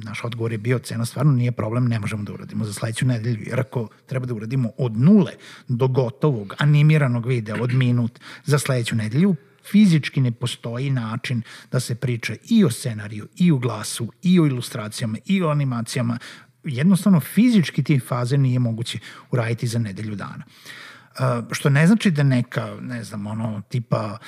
naš 0.04 0.24
odgovor 0.24 0.52
je 0.52 0.58
bio, 0.58 0.78
cena 0.78 1.04
stvarno 1.04 1.32
nije 1.32 1.52
problem, 1.52 1.88
ne 1.88 2.00
možemo 2.00 2.24
da 2.24 2.32
uradimo 2.32 2.64
za 2.64 2.72
sledeću 2.72 3.06
nedelju, 3.06 3.42
jer 3.46 3.60
ako 3.60 3.88
treba 4.06 4.26
da 4.26 4.34
uradimo 4.34 4.70
od 4.78 4.96
nule 4.96 5.32
do 5.68 5.88
gotovog 5.88 6.54
animiranog 6.58 7.26
videa 7.26 7.62
od 7.62 7.72
minut 7.72 8.20
za 8.44 8.58
sledeću 8.58 8.96
nedelju, 8.96 9.36
fizički 9.70 10.20
ne 10.20 10.32
postoji 10.32 10.90
način 10.90 11.42
da 11.72 11.80
se 11.80 11.94
priča 11.94 12.34
i 12.48 12.64
o 12.64 12.70
scenariju, 12.70 13.28
i 13.36 13.52
o 13.52 13.56
glasu, 13.56 14.12
i 14.22 14.40
o 14.40 14.46
ilustracijama, 14.46 15.18
i 15.26 15.42
o 15.42 15.48
animacijama, 15.48 16.18
jednostavno 16.64 17.20
fizički 17.20 17.82
ti 17.82 18.00
faze 18.00 18.38
nije 18.38 18.58
moguće 18.58 18.98
uraditi 19.30 19.66
za 19.66 19.78
nedelju 19.78 20.14
dana. 20.14 20.44
Uh, 20.44 21.44
što 21.52 21.70
ne 21.70 21.86
znači 21.86 22.10
da 22.10 22.22
neka, 22.22 22.76
ne 22.80 23.04
znam, 23.04 23.26
ono, 23.26 23.62
tipa 23.68 24.18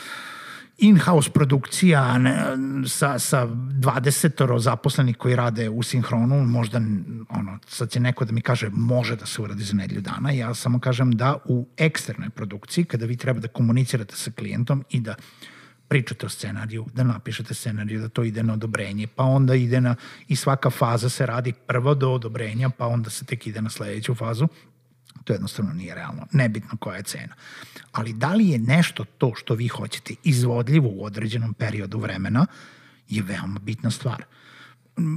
in-house 0.79 1.31
produkcija 1.31 2.19
ne, 2.19 2.45
sa, 2.89 3.19
sa 3.19 3.47
20 3.47 4.59
zaposlenih 4.59 5.17
koji 5.17 5.37
rade 5.37 5.69
u 5.69 5.83
sinhronu, 5.83 6.45
možda, 6.45 6.81
ono, 7.29 7.59
sad 7.69 7.91
će 7.91 8.01
neko 8.01 8.25
da 8.25 8.33
mi 8.33 8.41
kaže 8.41 8.71
može 8.73 9.17
da 9.17 9.27
se 9.27 9.43
uradi 9.43 9.65
za 9.65 9.75
nedelju 9.75 10.01
dana, 10.01 10.31
ja 10.31 10.55
samo 10.55 10.81
kažem 10.81 11.13
da 11.13 11.37
u 11.45 11.69
eksternoj 11.77 12.31
produkciji, 12.31 12.85
kada 12.85 13.07
vi 13.07 13.17
treba 13.17 13.41
da 13.41 13.49
komunicirate 13.49 14.17
sa 14.17 14.31
klijentom 14.31 14.85
i 14.91 15.01
da 15.01 15.11
uh, 15.19 15.56
pričate 15.89 16.27
o 16.27 16.29
scenariju, 16.29 16.87
da 16.95 17.05
napišete 17.05 17.55
scenariju, 17.55 18.01
da 18.01 18.09
to 18.09 18.25
ide 18.25 18.43
na 18.43 18.53
odobrenje, 18.53 19.07
pa 19.07 19.25
onda 19.25 19.55
ide 19.55 19.81
na, 19.81 19.95
i 20.29 20.37
svaka 20.37 20.71
faza 20.71 21.09
se 21.09 21.27
radi 21.27 21.53
prvo 21.53 21.95
do 21.95 22.11
odobrenja, 22.11 22.71
pa 22.71 22.87
onda 22.87 23.11
se 23.11 23.25
tek 23.25 23.47
ide 23.47 23.63
na 23.63 23.71
sledeću 23.71 24.15
fazu. 24.15 24.49
To 25.25 25.33
jednostavno 25.33 25.73
nije 25.73 25.95
realno. 25.95 26.27
Nebitno 26.33 26.79
koja 26.79 26.97
je 26.97 27.03
cena. 27.03 27.35
Ali 27.93 28.13
da 28.13 28.35
li 28.35 28.49
je 28.49 28.59
nešto 28.59 29.05
to 29.05 29.33
što 29.37 29.55
vi 29.55 29.69
hoćete 29.69 30.15
izvodljivo 30.25 30.89
u 30.89 31.05
određenom 31.05 31.55
periodu 31.55 31.99
vremena 31.99 32.47
je 33.09 33.23
veoma 33.23 33.61
bitna 33.61 33.91
stvar. 33.91 34.25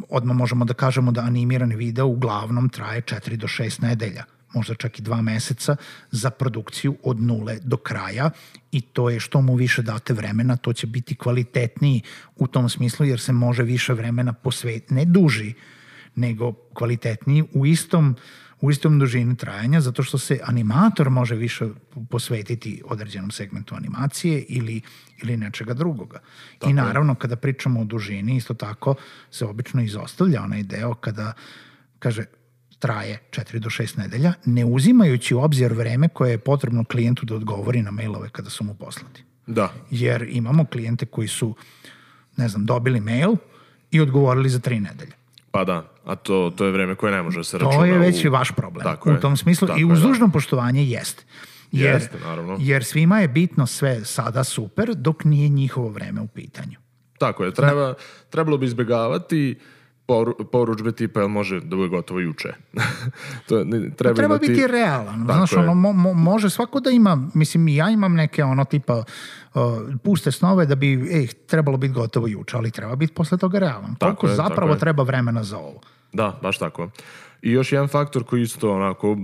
Odmah 0.09 0.35
možemo 0.35 0.65
da 0.65 0.73
kažemo 0.73 1.11
da 1.11 1.21
animirani 1.21 1.75
video 1.75 2.05
uglavnom 2.05 2.69
traje 2.69 3.01
4 3.01 3.35
do 3.35 3.47
6 3.47 3.81
nedelja 3.81 4.23
možda 4.53 4.75
čak 4.75 4.99
i 4.99 5.01
dva 5.01 5.21
meseca 5.21 5.75
za 6.11 6.29
produkciju 6.29 6.97
od 7.03 7.21
nule 7.21 7.59
do 7.63 7.77
kraja 7.77 8.29
i 8.71 8.81
to 8.81 9.09
je 9.09 9.19
što 9.19 9.41
mu 9.41 9.55
više 9.55 9.81
date 9.81 10.13
vremena, 10.13 10.57
to 10.57 10.73
će 10.73 10.87
biti 10.87 11.15
kvalitetniji 11.15 12.01
u 12.35 12.47
tom 12.47 12.69
smislu 12.69 13.05
jer 13.05 13.19
se 13.19 13.33
može 13.33 13.63
više 13.63 13.93
vremena 13.93 14.33
posvetiti, 14.33 14.93
ne 14.93 15.05
duži, 15.05 15.53
nego 16.15 16.53
kvalitetniji 16.73 17.43
u 17.53 17.65
istom 17.65 18.15
u 18.61 18.71
istom 18.71 18.99
dužini 18.99 19.37
trajanja, 19.37 19.81
zato 19.81 20.03
što 20.03 20.17
se 20.17 20.39
animator 20.43 21.09
može 21.09 21.35
više 21.35 21.67
posvetiti 22.09 22.81
određenom 22.85 23.31
segmentu 23.31 23.75
animacije 23.75 24.45
ili, 24.49 24.81
ili 25.23 25.37
nečega 25.37 25.73
drugoga. 25.73 26.19
Tako 26.59 26.69
I 26.69 26.73
naravno, 26.73 27.15
kada 27.15 27.35
pričamo 27.35 27.81
o 27.81 27.83
dužini, 27.83 28.35
isto 28.35 28.53
tako 28.53 28.95
se 29.31 29.45
obično 29.45 29.81
izostavlja 29.81 30.41
onaj 30.41 30.63
deo 30.63 30.93
kada 30.93 31.33
kaže 31.99 32.25
traje 32.79 33.19
4 33.31 33.59
do 33.59 33.69
6 33.69 33.97
nedelja, 33.97 34.33
ne 34.45 34.65
uzimajući 34.65 35.35
u 35.35 35.39
obzir 35.39 35.73
vreme 35.73 36.09
koje 36.09 36.31
je 36.31 36.37
potrebno 36.37 36.83
klijentu 36.83 37.25
da 37.25 37.35
odgovori 37.35 37.81
na 37.81 37.91
mailove 37.91 38.29
kada 38.29 38.49
su 38.49 38.63
mu 38.63 38.73
poslati. 38.73 39.23
Da. 39.47 39.73
Jer 39.91 40.27
imamo 40.29 40.65
klijente 40.65 41.05
koji 41.05 41.27
su, 41.27 41.55
ne 42.37 42.47
znam, 42.47 42.65
dobili 42.65 42.99
mail 42.99 43.35
i 43.91 44.01
odgovorili 44.01 44.49
za 44.49 44.59
3 44.59 44.79
nedelje. 44.79 45.11
Pa 45.51 45.63
da, 45.63 45.91
a 46.05 46.15
to, 46.15 46.53
to 46.55 46.65
je 46.65 46.71
vreme 46.71 46.95
koje 46.95 47.11
ne 47.11 47.23
može 47.23 47.39
da 47.39 47.43
se 47.43 47.57
računa. 47.57 47.77
To 47.77 47.85
je 47.85 47.97
već 47.97 48.25
u... 48.25 48.31
vaš 48.31 48.51
problem 48.51 48.83
Tako 48.83 49.13
u 49.13 49.17
tom 49.17 49.37
smislu 49.37 49.67
Tako 49.67 49.79
i 49.79 49.85
uz 49.85 50.01
dužno 50.01 50.27
da. 50.27 50.33
poštovanje 50.33 50.85
jeste. 50.85 51.23
Jer, 51.71 51.93
jeste, 51.93 52.17
naravno. 52.19 52.57
jer 52.59 52.83
svima 52.83 53.19
je 53.19 53.27
bitno 53.27 53.65
sve 53.67 54.05
sada 54.05 54.43
super 54.43 54.95
dok 54.95 55.23
nije 55.23 55.49
njihovo 55.49 55.89
vreme 55.89 56.21
u 56.21 56.27
pitanju. 56.27 56.77
Tako 57.17 57.43
je, 57.43 57.53
treba, 57.53 57.85
da. 57.85 57.93
trebalo 58.29 58.57
bi 58.57 58.65
izbegavati 58.65 59.59
poru, 60.09 60.35
poručbe 60.51 60.91
tipa 60.91 61.19
jel 61.19 61.29
može 61.29 61.59
da 61.59 61.75
bude 61.75 61.89
gotovo 61.89 62.19
juče. 62.19 62.53
to 63.47 63.63
ne, 63.63 63.89
treba, 63.97 64.15
treba 64.15 64.35
imati... 64.35 64.47
biti 64.47 64.67
realan. 64.67 65.25
Znaš, 65.25 65.53
ono, 65.53 65.73
mo, 65.73 65.93
mo, 65.93 66.13
može 66.13 66.49
svako 66.49 66.79
da 66.79 66.89
ima, 66.89 67.27
mislim 67.33 67.67
i 67.67 67.75
ja 67.75 67.89
imam 67.89 68.13
neke 68.13 68.43
ono 68.43 68.65
tipa 68.65 68.97
uh, 68.97 69.61
puste 70.03 70.31
snove 70.31 70.65
da 70.65 70.75
bi 70.75 71.09
ej, 71.11 71.27
trebalo 71.27 71.77
biti 71.77 71.93
gotovo 71.93 72.27
juče, 72.27 72.57
ali 72.57 72.71
treba 72.71 72.95
biti 72.95 73.13
posle 73.13 73.37
toga 73.37 73.59
realan. 73.59 73.95
Tako 73.95 74.15
Koliko 74.15 74.27
je, 74.27 74.35
zapravo 74.35 74.75
treba 74.75 75.03
vremena 75.03 75.43
za 75.43 75.57
ovo? 75.57 75.81
Da, 76.13 76.39
baš 76.41 76.57
tako. 76.57 76.89
I 77.41 77.51
još 77.51 77.71
jedan 77.71 77.87
faktor 77.87 78.23
koji 78.23 78.41
isto 78.41 78.73
onako 78.75 79.17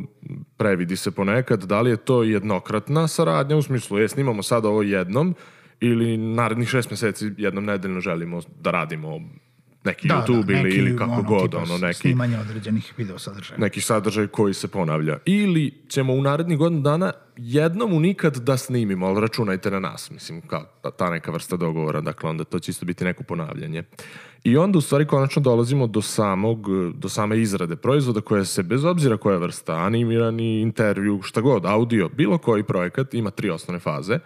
previdi 0.58 0.98
se 0.98 1.12
ponekad, 1.12 1.64
da 1.64 1.82
li 1.82 1.90
je 1.90 1.98
to 1.98 2.24
jednokratna 2.24 3.08
saradnja, 3.08 3.56
u 3.56 3.62
smislu 3.62 3.98
je 3.98 4.10
snimamo 4.10 4.44
sad 4.44 4.66
ovo 4.66 4.84
jednom 4.84 5.36
ili 5.80 6.18
narednih 6.18 6.70
šest 6.70 6.92
meseci 6.92 7.32
jednom 7.38 7.66
nedeljno 7.66 8.00
želimo 8.00 8.42
da 8.62 8.72
radimo 8.72 9.20
neki 9.86 10.08
da, 10.08 10.26
YouTube 10.28 10.46
da, 10.46 10.64
neki, 10.64 10.78
ili, 10.78 10.98
kako 10.98 11.12
ono, 11.12 11.24
god, 11.24 11.56
ono, 11.56 11.78
neki... 11.78 12.00
Snimanje 12.00 12.40
određenih 12.40 12.94
video 12.98 13.20
sadržaja. 13.20 13.60
Neki 13.60 13.82
sadržaj 13.82 14.28
koji 14.28 14.54
se 14.54 14.68
ponavlja. 14.68 15.18
Ili 15.26 15.74
ćemo 15.88 16.14
u 16.14 16.22
narednih 16.22 16.58
godinu 16.58 16.82
dana 16.82 17.12
jednom 17.38 17.94
u 17.94 18.00
nikad 18.00 18.38
da 18.38 18.58
snimimo, 18.58 19.08
ali 19.08 19.22
računajte 19.22 19.72
na 19.72 19.80
nas, 19.80 20.12
mislim, 20.12 20.42
kao 20.42 20.66
ta 20.98 21.10
neka 21.10 21.32
vrsta 21.32 21.58
dogovora, 21.58 22.02
dakle 22.02 22.30
onda 22.30 22.44
to 22.44 22.60
će 22.60 22.72
isto 22.72 22.86
biti 22.86 23.06
neko 23.06 23.24
ponavljanje. 23.24 23.84
I 24.44 24.58
onda 24.58 24.78
u 24.78 24.82
stvari 24.82 25.08
konačno 25.08 25.42
dolazimo 25.42 25.88
do 25.88 26.02
samog, 26.02 26.68
do 26.94 27.10
same 27.10 27.42
izrade 27.42 27.76
proizvoda 27.76 28.22
koja 28.22 28.46
se, 28.46 28.64
bez 28.64 28.86
obzira 28.86 29.18
koja 29.18 29.38
vrsta, 29.38 29.74
animirani, 29.74 30.62
intervju, 30.62 31.22
šta 31.22 31.42
god, 31.42 31.66
audio, 31.66 32.10
bilo 32.10 32.38
koji 32.38 32.64
projekat 32.64 33.14
ima 33.14 33.32
tri 33.32 33.50
osnovne 33.50 33.80
faze. 33.80 34.20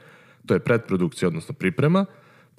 To 0.46 0.54
je 0.54 0.60
predprodukcija, 0.60 1.28
odnosno 1.28 1.54
priprema, 1.54 2.06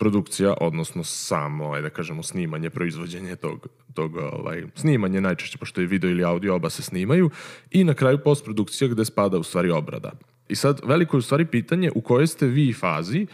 produkcija, 0.00 0.54
odnosno 0.61 1.04
samo, 1.04 1.73
ajde 1.73 1.88
da 1.88 1.95
kažemo, 1.95 2.23
snimanje, 2.23 2.71
proizvođenje 2.71 3.37
tog, 3.37 3.66
tog 3.95 4.16
ovaj, 4.16 4.64
snimanje 4.75 5.21
najčešće, 5.21 5.59
pošto 5.59 5.80
je 5.80 5.87
video 5.87 6.11
ili 6.11 6.25
audio, 6.25 6.54
oba 6.54 6.71
se 6.71 6.83
snimaju, 6.83 7.30
i 7.71 7.85
na 7.85 7.95
kraju 7.95 8.19
postprodukcija 8.25 8.88
gde 8.88 9.04
spada 9.04 9.38
u 9.38 9.42
stvari 9.42 9.71
obrada. 9.71 10.12
I 10.49 10.57
sad, 10.57 10.80
veliko 10.85 11.16
je 11.16 11.19
u 11.19 11.23
stvari 11.23 11.47
pitanje 11.47 11.90
u 11.95 12.00
kojoj 12.00 12.26
ste 12.26 12.47
vi 12.47 12.73
fazi 12.73 13.26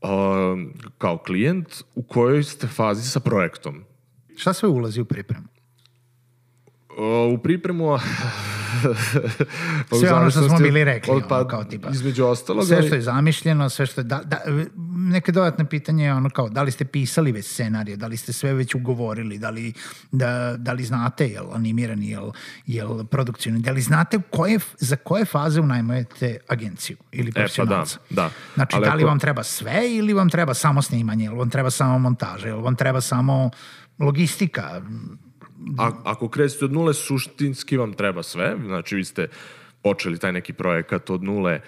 uh, 0.00 0.08
kao 0.98 1.18
klijent, 1.18 1.82
u 1.94 2.02
kojoj 2.02 2.42
ste 2.42 2.66
fazi 2.66 3.08
sa 3.08 3.20
projektom. 3.20 3.84
Šta 4.36 4.52
sve 4.52 4.68
ulazi 4.68 5.00
u 5.00 5.04
pripremu? 5.04 5.48
u 7.34 7.38
pripremu 7.38 7.98
sve 10.00 10.12
ono 10.12 10.30
što 10.30 10.48
smo 10.48 10.58
bili 10.58 10.84
rekli 10.84 11.14
od, 11.14 11.22
pa, 11.28 11.38
ono, 11.38 11.48
kao 11.48 11.64
tipa 11.64 11.88
između 11.90 12.24
ostalog 12.24 12.66
sve 12.66 12.82
što 12.82 12.94
je 12.94 13.00
zamišljeno 13.00 13.68
sve 13.68 13.86
što 13.86 14.00
je 14.00 14.04
da, 14.04 14.20
da, 14.24 14.38
neke 15.10 15.32
dodatne 15.32 15.68
pitanje 15.68 16.04
je 16.04 16.14
ono 16.14 16.30
kao 16.30 16.48
da 16.48 16.62
li 16.62 16.70
ste 16.70 16.84
pisali 16.84 17.32
već 17.32 17.46
scenarije 17.46 17.96
da 17.96 18.06
li 18.06 18.16
ste 18.16 18.32
sve 18.32 18.54
već 18.54 18.74
ugovorili 18.74 19.38
da 19.38 19.50
li, 19.50 19.72
da, 20.12 20.54
da 20.58 20.72
li 20.72 20.84
znate 20.84 21.26
jel 21.26 21.52
animirani 21.52 22.10
jel, 22.10 22.30
jel 22.66 23.04
produkcijni 23.04 23.60
da 23.60 23.72
li 23.72 23.80
znate 23.80 24.20
koje, 24.30 24.58
za 24.78 24.96
koje 24.96 25.24
faze 25.24 25.60
unajmujete 25.60 26.38
agenciju 26.48 26.96
ili 27.12 27.32
profesionalca 27.32 27.98
e, 27.98 28.08
pa 28.08 28.14
da, 28.14 28.22
da. 28.22 28.30
znači 28.54 28.76
Ali 28.76 28.84
da 28.84 28.94
li 28.94 29.02
ako... 29.02 29.08
vam 29.08 29.18
treba 29.18 29.42
sve 29.42 29.96
ili 29.96 30.12
vam 30.12 30.30
treba 30.30 30.54
samo 30.54 30.82
snimanje 30.82 31.24
ili 31.24 31.36
vam 31.36 31.50
treba 31.50 31.70
samo 31.70 31.98
montaža 31.98 32.48
ili 32.48 32.62
vam 32.62 32.76
treba 32.76 33.00
samo 33.00 33.50
logistika 33.98 34.82
A, 35.78 35.90
ako 36.04 36.28
krećete 36.28 36.64
od 36.64 36.72
nule, 36.72 36.94
suštinski 36.94 37.76
vam 37.76 37.92
treba 37.92 38.22
sve. 38.22 38.56
Znači, 38.66 38.96
vi 38.96 39.04
ste 39.04 39.28
počeli 39.82 40.18
taj 40.18 40.32
neki 40.32 40.52
projekat 40.52 41.10
od 41.10 41.22
nule 41.22 41.60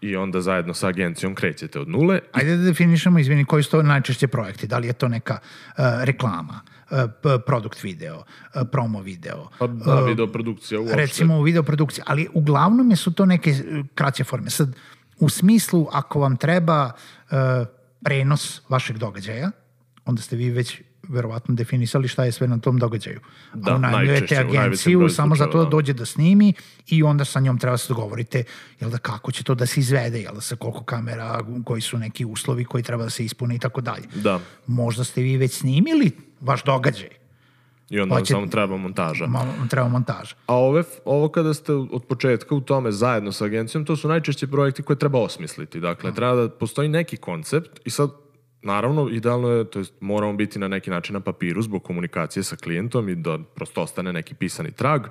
i 0.00 0.16
onda 0.16 0.40
zajedno 0.40 0.74
sa 0.74 0.88
agencijom 0.88 1.34
krećete 1.34 1.80
od 1.80 1.88
nule. 1.88 2.20
Ajde 2.32 2.56
da 2.56 2.62
definišemo, 2.62 3.18
izvini, 3.18 3.44
koji 3.44 3.62
su 3.62 3.70
to 3.70 3.82
najčešće 3.82 4.28
projekti? 4.28 4.66
Da 4.66 4.78
li 4.78 4.86
je 4.86 4.92
to 4.92 5.08
neka 5.08 5.38
uh, 5.42 5.84
reklama, 6.02 6.60
uh, 6.90 6.98
produkt 7.46 7.82
video, 7.82 8.16
uh, 8.16 8.62
promo 8.72 9.02
video? 9.02 9.48
Pa 9.58 9.66
da, 9.66 10.00
video 10.00 10.26
produkcija 10.26 10.80
uopšte. 10.80 10.96
Recimo 10.96 11.42
video 11.42 11.62
produkcija, 11.62 12.04
ali 12.06 12.28
uglavnom 12.34 12.96
su 12.96 13.12
to 13.12 13.26
neke 13.26 13.54
kraće 13.94 14.24
forme. 14.24 14.50
Sad, 14.50 14.76
u 15.18 15.28
smislu, 15.28 15.88
ako 15.92 16.20
vam 16.20 16.36
treba 16.36 16.84
uh, 16.84 17.38
prenos 18.02 18.62
vašeg 18.68 18.98
događaja, 18.98 19.50
onda 20.04 20.22
ste 20.22 20.36
vi 20.36 20.50
već 20.50 20.82
verovatno 21.08 21.54
definisali 21.54 22.08
šta 22.08 22.24
je 22.24 22.32
sve 22.32 22.48
na 22.48 22.58
tom 22.58 22.78
događaju. 22.78 23.20
Da, 23.54 23.74
Unajmljujete 23.74 24.36
agenciju 24.36 25.08
samo 25.08 25.36
zato 25.36 25.58
da, 25.58 25.64
da 25.64 25.70
dođe 25.70 25.92
da 25.92 26.06
snimi 26.06 26.52
i 26.86 27.02
onda 27.02 27.24
sa 27.24 27.40
njom 27.40 27.58
treba 27.58 27.74
da 27.74 27.78
se 27.78 27.88
dogovorite 27.88 28.44
jel 28.80 28.90
da 28.90 28.98
kako 28.98 29.32
će 29.32 29.44
to 29.44 29.54
da 29.54 29.66
se 29.66 29.80
izvede, 29.80 30.20
jel 30.20 30.34
da 30.34 30.40
sa 30.40 30.56
koliko 30.56 30.84
kamera, 30.84 31.40
koji 31.64 31.80
su 31.80 31.98
neki 31.98 32.24
uslovi 32.24 32.64
koji 32.64 32.82
treba 32.82 33.04
da 33.04 33.10
se 33.10 33.24
ispune 33.24 33.54
i 33.54 33.58
tako 33.58 33.80
dalje. 33.80 34.04
Da. 34.14 34.40
Možda 34.66 35.04
ste 35.04 35.22
vi 35.22 35.36
već 35.36 35.52
snimili 35.52 36.10
vaš 36.40 36.64
događaj. 36.64 37.20
I 37.90 38.00
onda 38.00 38.14
Hoće, 38.14 38.32
samo 38.32 38.46
treba 38.46 38.76
montaža. 38.76 39.26
Malo 39.26 39.52
treba 39.70 39.88
montaža. 39.88 40.34
A 40.46 40.56
ove, 40.56 40.82
ovo 41.04 41.28
kada 41.28 41.54
ste 41.54 41.72
od 41.72 42.04
početka 42.08 42.54
u 42.54 42.60
tome 42.60 42.92
zajedno 42.92 43.32
sa 43.32 43.44
agencijom, 43.44 43.84
to 43.84 43.96
su 43.96 44.08
najčešće 44.08 44.46
projekti 44.46 44.82
koje 44.82 44.98
treba 44.98 45.18
osmisliti. 45.18 45.80
Dakle, 45.80 46.14
treba 46.14 46.34
da 46.34 46.48
postoji 46.48 46.88
neki 46.88 47.16
koncept 47.16 47.80
i 47.84 47.90
sad 47.90 48.10
Naravno, 48.62 49.08
idealno 49.08 49.48
je, 49.48 49.64
to 49.70 49.78
jest 49.78 49.92
moramo 50.00 50.32
biti 50.32 50.58
na 50.58 50.68
neki 50.68 50.90
način 50.90 51.12
na 51.12 51.20
papiru 51.20 51.62
zbog 51.62 51.82
komunikacije 51.82 52.42
sa 52.42 52.56
klijentom 52.56 53.08
i 53.08 53.14
da 53.14 53.38
prosto 53.54 53.82
ostane 53.82 54.12
neki 54.12 54.34
pisani 54.34 54.72
trag. 54.72 55.00
Uh, 55.00 55.08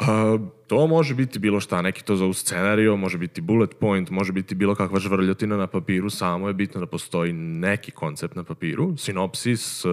Uh, 0.00 0.40
to 0.66 0.86
može 0.86 1.14
biti 1.14 1.38
bilo 1.38 1.60
šta, 1.60 1.82
neki 1.82 2.04
to 2.04 2.16
zovu 2.16 2.32
scenario, 2.32 2.96
može 2.96 3.18
biti 3.18 3.40
bullet 3.40 3.76
point, 3.78 4.10
može 4.10 4.32
biti 4.32 4.54
bilo 4.54 4.74
kakva 4.74 5.00
žvrljotina 5.00 5.56
na 5.56 5.66
papiru, 5.66 6.10
samo 6.10 6.48
je 6.48 6.54
bitno 6.54 6.80
da 6.80 6.86
postoji 6.86 7.32
neki 7.32 7.90
koncept 7.90 8.36
na 8.36 8.44
papiru, 8.44 8.96
sinopsis, 8.96 9.84
uh, 9.84 9.90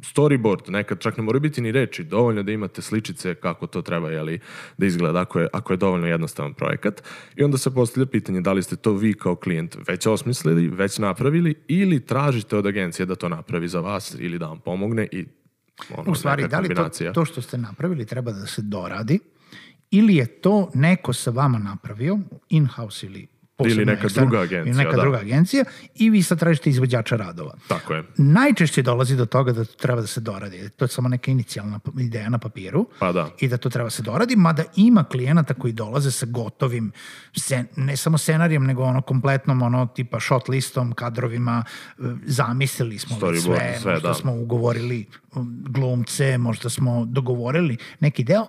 storyboard, 0.00 0.70
nekad 0.70 1.00
čak 1.00 1.16
ne 1.16 1.22
moraju 1.22 1.40
biti 1.40 1.60
ni 1.60 1.72
reči, 1.72 2.04
dovoljno 2.04 2.42
da 2.42 2.52
imate 2.52 2.82
sličice 2.82 3.34
kako 3.34 3.66
to 3.66 3.82
treba 3.82 4.10
jeli, 4.10 4.38
da 4.78 4.86
izgleda 4.86 5.20
ako 5.20 5.40
je, 5.40 5.48
ako 5.52 5.72
je 5.72 5.76
dovoljno 5.76 6.06
jednostavan 6.06 6.54
projekat. 6.54 7.02
I 7.36 7.44
onda 7.44 7.58
se 7.58 7.74
postavlja 7.74 8.06
pitanje 8.06 8.40
da 8.40 8.52
li 8.52 8.62
ste 8.62 8.76
to 8.76 8.92
vi 8.92 9.14
kao 9.14 9.36
klijent 9.36 9.76
već 9.88 10.06
osmislili, 10.06 10.68
već 10.68 10.98
napravili 10.98 11.54
ili 11.68 12.06
tražite 12.06 12.56
od 12.56 12.66
agencije 12.66 13.06
da 13.06 13.14
to 13.14 13.28
napravi 13.28 13.68
za 13.68 13.80
vas 13.80 14.16
ili 14.18 14.38
da 14.38 14.46
vam 14.46 14.60
pomogne 14.60 15.08
i 15.12 15.24
Ono, 15.96 16.12
u 16.12 16.14
stvari, 16.14 16.48
da 16.48 16.60
li 16.60 16.74
to, 16.74 16.88
to 17.14 17.24
što 17.24 17.42
ste 17.42 17.58
napravili 17.58 18.06
treba 18.06 18.32
da 18.32 18.46
se 18.46 18.62
doradi 18.62 19.18
ili 19.90 20.16
je 20.16 20.26
to 20.26 20.70
neko 20.74 21.12
sa 21.12 21.30
vama 21.30 21.58
napravio, 21.58 22.18
in-house 22.48 23.06
ili 23.06 23.26
ili 23.68 23.84
neka 23.84 24.04
ekstern, 24.04 24.26
druga 24.26 24.42
agencija. 24.42 24.70
Ili 24.70 24.84
neka 24.84 24.96
da. 24.96 25.02
druga 25.02 25.18
agencija 25.18 25.64
i 25.94 26.10
vi 26.10 26.22
sad 26.22 26.38
tražite 26.38 26.70
izvođača 26.70 27.16
radova. 27.16 27.54
Tako 27.68 27.94
je. 27.94 28.04
Najčešće 28.16 28.82
dolazi 28.82 29.16
do 29.16 29.26
toga 29.26 29.52
da 29.52 29.64
to 29.64 29.74
treba 29.74 30.00
da 30.00 30.06
se 30.06 30.20
doradi. 30.20 30.70
To 30.76 30.84
je 30.84 30.88
samo 30.88 31.08
neka 31.08 31.30
inicijalna 31.30 31.80
ideja 32.00 32.28
na 32.28 32.38
papiru 32.38 32.86
pa 32.98 33.12
da. 33.12 33.30
i 33.40 33.48
da 33.48 33.56
to 33.56 33.70
treba 33.70 33.86
da 33.86 33.90
se 33.90 34.02
doradi, 34.02 34.36
mada 34.36 34.64
ima 34.76 35.04
klijenata 35.04 35.54
koji 35.54 35.72
dolaze 35.72 36.10
sa 36.10 36.26
gotovim, 36.26 36.92
sen, 37.36 37.66
ne 37.76 37.96
samo 37.96 38.18
scenarijem, 38.18 38.64
nego 38.64 38.82
ono 38.82 39.02
kompletnom 39.02 39.62
ono 39.62 39.86
tipa 39.86 40.20
shot 40.20 40.48
listom, 40.48 40.92
kadrovima, 40.92 41.64
zamislili 42.24 42.98
smo 42.98 43.18
sve, 43.18 43.40
sve, 43.40 43.92
možda 43.92 44.08
da. 44.08 44.14
smo 44.14 44.34
ugovorili 44.34 45.06
um, 45.34 45.64
glumce, 45.68 46.38
možda 46.38 46.70
smo 46.70 47.04
dogovorili 47.04 47.76
neki 48.00 48.24
deo, 48.24 48.46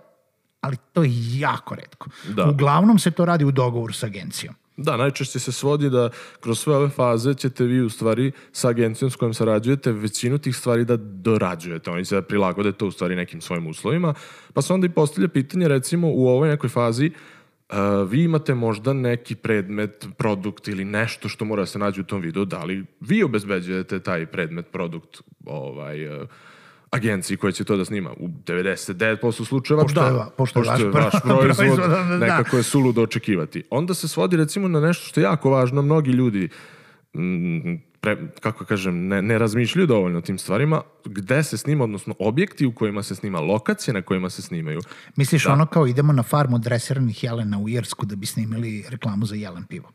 ali 0.61 0.77
to 0.93 1.03
je 1.03 1.39
jako 1.39 1.75
redko. 1.75 2.09
Da. 2.35 2.49
Uglavnom 2.49 2.99
se 2.99 3.11
to 3.11 3.25
radi 3.25 3.45
u 3.45 3.51
dogovoru 3.51 3.93
sa 3.93 4.05
agencijom. 4.05 4.55
Da, 4.77 4.97
najčešće 4.97 5.39
se 5.39 5.51
svodi 5.51 5.89
da 5.89 6.09
kroz 6.39 6.59
sve 6.59 6.75
ove 6.75 6.89
faze 6.89 7.33
ćete 7.33 7.63
vi 7.63 7.81
u 7.81 7.89
stvari 7.89 8.31
sa 8.51 8.69
agencijom 8.69 9.11
s 9.11 9.15
kojom 9.15 9.33
sarađujete 9.33 9.91
većinu 9.91 10.37
tih 10.37 10.55
stvari 10.55 10.85
da 10.85 10.97
dorađujete. 10.97 11.91
Oni 11.91 12.05
se 12.05 12.21
prilagode 12.21 12.71
to 12.71 12.87
u 12.87 12.91
stvari 12.91 13.15
nekim 13.15 13.41
svojim 13.41 13.67
uslovima. 13.67 14.13
Pa 14.53 14.61
se 14.61 14.73
onda 14.73 14.85
i 14.85 14.89
postavlja 14.89 15.27
pitanje 15.27 15.67
recimo 15.67 16.07
u 16.13 16.27
ovoj 16.27 16.49
nekoj 16.49 16.69
fazi 16.69 17.11
uh, 17.69 17.77
vi 18.09 18.23
imate 18.23 18.53
možda 18.53 18.93
neki 18.93 19.35
predmet, 19.35 20.07
produkt 20.17 20.67
ili 20.67 20.85
nešto 20.85 21.29
što 21.29 21.45
mora 21.45 21.61
da 21.61 21.65
se 21.65 21.79
nađe 21.79 22.01
u 22.01 22.03
tom 22.03 22.21
videu, 22.21 22.45
da 22.45 22.63
li 22.63 22.85
vi 22.99 23.23
obezbeđujete 23.23 23.99
taj 23.99 24.25
predmet, 24.25 24.71
produkt 24.71 25.21
ovaj, 25.45 26.21
uh, 26.21 26.27
agenciji 26.93 27.37
koja 27.37 27.51
će 27.51 27.63
to 27.63 27.77
da 27.77 27.85
snima. 27.85 28.11
U 28.11 28.27
99% 28.27 29.45
slučajeva 29.45 29.83
Pošto 29.83 30.01
da. 30.01 30.07
je 30.07 30.13
va- 30.13 30.29
pošto 30.29 30.59
je 30.59 30.65
vaš 30.65 30.81
vaš 30.83 30.91
pro- 31.13 31.19
proizvod, 31.21 31.55
proizvod, 31.57 31.79
onda 31.81 31.97
da. 31.97 32.17
nekako 32.17 32.57
je 32.57 32.63
suludo 32.63 33.01
očekivati. 33.01 33.63
Onda 33.69 33.93
se 33.93 34.07
svodi 34.07 34.37
recimo 34.37 34.67
na 34.67 34.79
nešto 34.79 35.05
što 35.05 35.19
je 35.19 35.23
jako 35.23 35.49
važno, 35.49 35.81
mnogi 35.81 36.11
ljudi 36.11 36.49
mm, 37.13 37.75
pre, 37.99 38.17
kako 38.39 38.65
kažem, 38.65 39.07
ne, 39.07 39.21
ne 39.21 39.37
razmišljaju 39.37 39.87
dovoljno 39.87 40.17
o 40.17 40.21
tim 40.21 40.37
stvarima, 40.37 40.81
gde 41.05 41.43
se 41.43 41.57
snima, 41.57 41.83
odnosno 41.83 42.15
objekti 42.19 42.65
u 42.65 42.71
kojima 42.71 43.03
se 43.03 43.15
snima, 43.15 43.39
lokacije 43.39 43.93
na 43.93 44.01
kojima 44.01 44.29
se 44.29 44.41
snimaju. 44.41 44.79
Misliš 45.15 45.45
ono 45.45 45.65
kao 45.65 45.87
idemo 45.87 46.13
na 46.13 46.23
farmu 46.23 46.59
dresiranih 46.59 47.23
jelena 47.23 47.59
u 47.59 47.69
Irsku 47.69 48.05
da 48.05 48.15
bi 48.15 48.25
snimili 48.25 48.85
reklamu 48.89 49.25
za 49.25 49.35
jelen 49.35 49.63
pivo? 49.63 49.89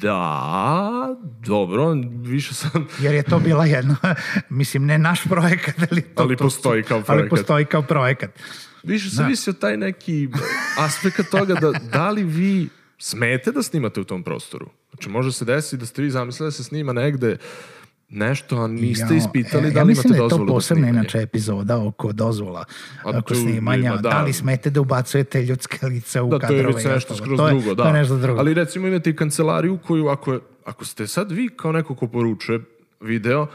Da, 0.00 1.16
dobro, 1.46 1.94
više 2.22 2.54
sam... 2.54 2.86
Jer 3.00 3.14
je 3.14 3.22
to 3.22 3.38
bila 3.38 3.66
jedna, 3.66 3.96
mislim, 4.48 4.86
ne 4.86 4.98
naš 4.98 5.24
projekat, 5.24 5.74
ali, 5.90 6.02
to, 6.02 6.22
Ali 6.22 6.36
to- 6.36 6.44
postoji 6.44 6.82
kao 6.82 6.96
Ali 6.96 7.04
projekat. 7.04 7.30
postoji 7.30 7.64
kao 7.64 7.82
projekat. 7.82 8.30
Više 8.82 9.10
se 9.10 9.24
visi 9.24 9.50
o 9.50 9.52
taj 9.52 9.76
neki 9.76 10.28
aspekt 10.78 11.30
toga 11.30 11.54
da, 11.54 11.72
da 11.92 12.10
li 12.10 12.22
vi 12.22 12.68
smete 12.98 13.52
da 13.52 13.62
snimate 13.62 14.00
u 14.00 14.04
tom 14.04 14.22
prostoru. 14.22 14.70
Znači, 14.90 15.08
može 15.08 15.32
se 15.32 15.44
desiti 15.44 15.76
da 15.76 15.86
ste 15.86 16.02
vi 16.02 16.10
zamislili 16.10 16.46
da 16.46 16.50
se 16.50 16.64
snima 16.64 16.92
negde 16.92 17.36
nešto, 18.10 18.56
a 18.56 18.66
niste 18.66 19.14
Jao, 19.14 19.16
ispitali 19.16 19.68
e, 19.68 19.70
da 19.70 19.78
ja 19.78 19.82
li 19.82 19.88
mislim 19.88 20.14
imate 20.14 20.18
da 20.18 20.24
je 20.24 20.28
to 20.28 20.36
dozvolu 20.36 20.48
za 20.48 20.54
posebna 20.54 20.88
inače 20.88 21.18
epizoda 21.18 21.78
oko 21.86 22.12
dozvola, 22.12 22.64
A 23.04 23.18
oko 23.18 23.34
snimanja. 23.34 23.90
ima, 23.90 23.96
da. 23.96 24.08
da. 24.10 24.22
li 24.22 24.32
smete 24.32 24.70
da 24.70 24.80
ubacujete 24.80 25.42
ljudske 25.42 25.86
lice 25.86 26.20
u 26.20 26.28
Da, 26.30 26.38
to 26.38 26.52
je 26.52 26.58
kadrove? 26.58 26.74
već 26.74 26.84
nešto 26.84 27.16
skroz 27.16 27.36
to 27.36 27.48
je, 27.48 27.54
drugo, 27.54 27.74
da. 27.74 27.82
To 27.82 27.88
je 27.88 27.92
nešto 27.94 28.16
drugo. 28.16 28.40
Ali 28.40 28.54
recimo 28.54 28.88
imate 28.88 29.10
i 29.10 29.16
kancelariju 29.16 29.78
koju 29.86 30.08
ako, 30.08 30.32
je, 30.32 30.40
ako 30.64 30.84
ste 30.84 31.06
sad 31.06 31.32
vi 31.32 31.48
kao 31.56 31.72
neko 31.72 31.94
ko 31.94 32.06
poručuje 32.06 32.60
video, 33.00 33.46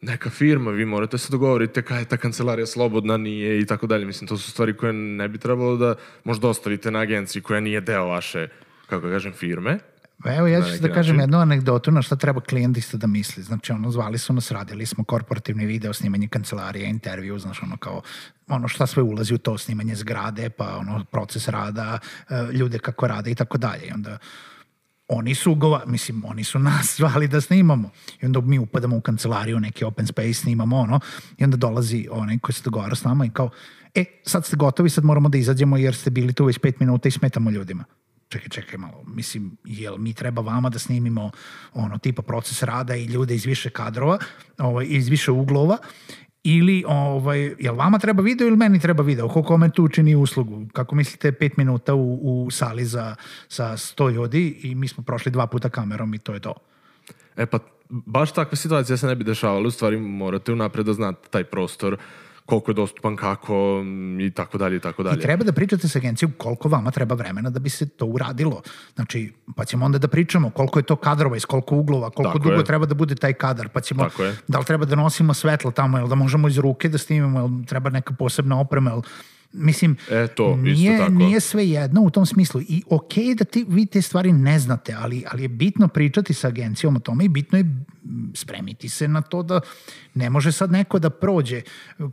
neka 0.00 0.30
firma, 0.30 0.70
vi 0.70 0.84
morate 0.84 1.18
se 1.18 1.32
dogovorite 1.32 1.82
kada 1.82 2.00
je 2.00 2.04
ta 2.04 2.16
kancelarija 2.16 2.66
slobodna, 2.66 3.16
nije 3.16 3.60
i 3.60 3.66
tako 3.66 3.86
dalje. 3.86 4.04
Mislim, 4.06 4.28
to 4.28 4.36
su 4.36 4.50
stvari 4.50 4.76
koje 4.76 4.92
ne 4.92 5.28
bi 5.28 5.38
trebalo 5.38 5.76
da 5.76 5.94
možda 6.24 6.48
ostavite 6.48 6.90
na 6.90 6.98
agenciji 6.98 7.42
koja 7.42 7.60
nije 7.60 7.80
deo 7.80 8.04
vaše, 8.06 8.48
kako 8.86 9.08
kažem, 9.08 9.32
firme. 9.32 9.78
Pa 10.22 10.34
Evo, 10.34 10.46
ja 10.46 10.62
ću 10.62 10.82
da 10.82 10.92
kažem 10.92 11.20
jednu 11.20 11.38
anegdotu 11.38 11.90
na 11.90 12.02
šta 12.02 12.16
treba 12.16 12.40
klijent 12.40 12.76
isto 12.76 12.96
da 12.96 13.06
misli. 13.06 13.42
Znači, 13.42 13.72
ono, 13.72 13.90
zvali 13.90 14.18
su 14.18 14.32
nas, 14.32 14.50
radili 14.50 14.86
smo 14.86 15.04
korporativni 15.04 15.66
video, 15.66 15.92
snimanje 15.92 16.28
kancelarije, 16.28 16.88
intervju, 16.88 17.38
znaš, 17.38 17.62
ono 17.62 17.76
kao, 17.76 18.02
ono 18.48 18.68
šta 18.68 18.86
sve 18.86 19.02
ulazi 19.02 19.34
u 19.34 19.38
to, 19.38 19.58
snimanje 19.58 19.94
zgrade, 19.94 20.50
pa 20.50 20.76
ono, 20.76 21.04
proces 21.04 21.48
rada, 21.48 21.98
e, 22.30 22.52
ljude 22.52 22.78
kako 22.78 23.06
rade 23.06 23.30
i 23.30 23.34
tako 23.34 23.58
dalje. 23.58 23.86
I 23.86 23.92
onda, 23.92 24.18
oni 25.08 25.34
su 25.34 25.54
gova, 25.54 25.82
mislim, 25.86 26.24
oni 26.24 26.44
su 26.44 26.58
nas 26.58 26.94
zvali 26.98 27.28
da 27.28 27.40
snimamo. 27.40 27.90
I 28.22 28.26
onda 28.26 28.40
mi 28.40 28.58
upadamo 28.58 28.96
u 28.96 29.00
kancelariju, 29.00 29.60
neki 29.60 29.84
open 29.84 30.06
space, 30.06 30.34
snimamo 30.34 30.76
ono, 30.76 31.00
i 31.38 31.44
onda 31.44 31.56
dolazi 31.56 32.08
onaj 32.10 32.38
koji 32.38 32.54
se 32.54 32.62
dogovara 32.64 32.94
s 32.94 33.04
nama 33.04 33.26
i 33.26 33.30
kao, 33.30 33.50
e, 33.94 34.04
sad 34.22 34.46
ste 34.46 34.56
gotovi, 34.56 34.90
sad 34.90 35.04
moramo 35.04 35.28
da 35.28 35.38
izađemo 35.38 35.76
jer 35.76 35.94
ste 35.94 36.10
bili 36.10 36.32
tu 36.32 36.44
već 36.44 36.58
pet 36.58 36.80
minuta 36.80 37.08
i 37.08 37.10
smetamo 37.10 37.50
ljudima. 37.50 37.84
Čekaj, 38.34 38.48
čekaj 38.48 38.78
malo, 38.78 39.04
mislim, 39.06 39.56
jel 39.64 39.96
mi 39.98 40.14
treba 40.14 40.42
vama 40.42 40.70
da 40.70 40.78
snimimo 40.78 41.30
ono, 41.72 41.98
tipa 41.98 42.22
proces 42.22 42.62
rada 42.62 42.96
i 42.96 43.04
ljude 43.04 43.34
iz 43.34 43.44
više 43.46 43.70
kadrova, 43.70 44.18
ovaj, 44.58 44.86
iz 44.88 45.08
više 45.08 45.30
uglova, 45.30 45.78
ili 46.44 46.84
ovaj, 46.86 47.54
jel 47.58 47.74
vama 47.74 47.98
treba 47.98 48.22
video 48.22 48.46
ili 48.46 48.56
meni 48.56 48.80
treba 48.80 49.02
video? 49.02 49.28
Ko 49.28 49.42
kome 49.42 49.70
tu 49.70 49.88
čini 49.88 50.14
uslugu? 50.14 50.66
Kako 50.72 50.94
mislite, 50.94 51.32
pet 51.32 51.56
minuta 51.56 51.94
u, 51.94 52.18
u 52.22 52.50
sali 52.50 52.84
za, 52.84 53.14
sa 53.48 53.76
sto 53.76 54.10
ljudi 54.10 54.60
i 54.62 54.74
mi 54.74 54.88
smo 54.88 55.04
prošli 55.04 55.32
dva 55.32 55.46
puta 55.46 55.68
kamerom 55.68 56.14
i 56.14 56.18
to 56.18 56.34
je 56.34 56.40
to. 56.40 56.54
E 57.36 57.46
pa, 57.46 57.58
baš 57.88 58.32
takve 58.32 58.56
situacije 58.56 58.96
se 58.96 59.06
ne 59.06 59.14
bi 59.14 59.24
dešavale, 59.24 59.66
u 59.66 59.70
stvari 59.70 60.00
morate 60.00 60.52
unapred 60.52 60.86
da 60.86 60.92
znate 60.92 61.28
taj 61.30 61.44
prostor, 61.44 61.96
koliko 62.46 62.70
je 62.70 62.74
dostupan, 62.74 63.16
kako 63.16 63.84
i 64.20 64.30
tako 64.30 64.58
dalje 64.58 64.76
i 64.76 64.80
tako 64.80 65.02
I 65.02 65.04
dalje. 65.04 65.20
treba 65.20 65.44
da 65.44 65.52
pričate 65.52 65.88
sa 65.88 65.98
agencijom 65.98 66.32
koliko 66.38 66.68
vama 66.68 66.90
treba 66.90 67.14
vremena 67.14 67.50
da 67.50 67.58
bi 67.58 67.70
se 67.70 67.88
to 67.88 68.06
uradilo. 68.06 68.62
Znači, 68.94 69.32
pa 69.56 69.64
ćemo 69.64 69.84
onda 69.84 69.98
da 69.98 70.08
pričamo 70.08 70.50
koliko 70.50 70.78
je 70.78 70.82
to 70.82 70.96
kadrova, 70.96 71.36
iz 71.36 71.44
koliko 71.44 71.76
uglova, 71.76 72.10
koliko 72.10 72.32
Tako 72.32 72.48
dugo 72.48 72.60
je. 72.60 72.64
treba 72.64 72.86
da 72.86 72.94
bude 72.94 73.14
taj 73.14 73.32
kadar, 73.32 73.68
pa 73.68 73.80
ćemo, 73.80 74.08
da 74.48 74.58
li 74.58 74.64
treba 74.64 74.84
da 74.84 74.96
nosimo 74.96 75.34
svetlo 75.34 75.70
tamo, 75.70 75.98
jel 75.98 76.08
da 76.08 76.14
možemo 76.14 76.48
iz 76.48 76.58
ruke 76.58 76.88
da 76.88 76.98
snimimo, 76.98 77.38
jel 77.40 77.48
treba 77.66 77.90
neka 77.90 78.14
posebna 78.14 78.60
oprema, 78.60 78.90
jel 78.90 79.02
Mislim, 79.54 79.96
E, 80.10 80.26
to, 80.26 80.50
isto 80.50 80.82
nije, 80.82 80.98
tako. 80.98 81.12
nije 81.12 81.40
sve 81.40 81.68
jedno 81.68 82.00
u 82.02 82.10
tom 82.10 82.26
smislu. 82.26 82.60
I 82.60 82.82
okej 82.90 83.28
je 83.28 83.34
da 83.34 83.44
ti, 83.44 83.64
vi 83.68 83.86
te 83.86 84.02
stvari 84.02 84.32
ne 84.32 84.58
znate, 84.58 84.94
ali, 84.98 85.24
ali 85.30 85.42
je 85.42 85.48
bitno 85.48 85.88
pričati 85.88 86.34
sa 86.34 86.48
agencijom 86.48 86.96
o 86.96 87.00
tome 87.00 87.24
i 87.24 87.28
bitno 87.28 87.58
je 87.58 87.64
spremiti 88.34 88.88
se 88.88 89.08
na 89.08 89.22
to 89.22 89.42
da 89.42 89.60
ne 90.14 90.30
može 90.30 90.52
sad 90.52 90.70
neko 90.72 90.98
da 90.98 91.10
prođe 91.10 91.62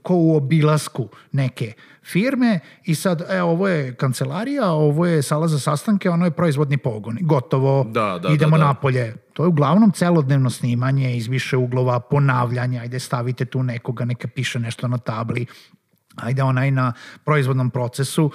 ko 0.01 0.15
u 0.15 0.35
obilasku 0.35 1.09
neke 1.31 1.73
firme 2.03 2.59
i 2.85 2.95
sad, 2.95 3.23
e, 3.29 3.41
ovo 3.41 3.67
je 3.67 3.95
kancelarija, 3.95 4.69
ovo 4.71 5.05
je 5.05 5.21
sala 5.21 5.47
za 5.47 5.59
sastanke, 5.59 6.09
ono 6.09 6.25
je 6.25 6.31
proizvodni 6.31 6.77
pogon. 6.77 7.17
Gotovo, 7.21 7.83
Da, 7.83 8.19
da, 8.23 8.29
idemo 8.29 8.57
da, 8.57 8.63
da. 8.63 8.67
napolje. 8.67 9.15
To 9.33 9.43
je 9.43 9.47
uglavnom 9.47 9.91
celodnevno 9.91 10.49
snimanje 10.49 11.17
iz 11.17 11.27
više 11.27 11.57
uglova, 11.57 11.99
ponavljanja, 11.99 12.81
ajde 12.81 12.99
stavite 12.99 13.45
tu 13.45 13.63
nekoga, 13.63 14.05
neka 14.05 14.27
piše 14.27 14.59
nešto 14.59 14.87
na 14.87 14.97
tabli, 14.97 15.45
ajde 16.15 16.43
onaj 16.43 16.71
na 16.71 16.93
proizvodnom 17.23 17.69
procesu, 17.69 18.31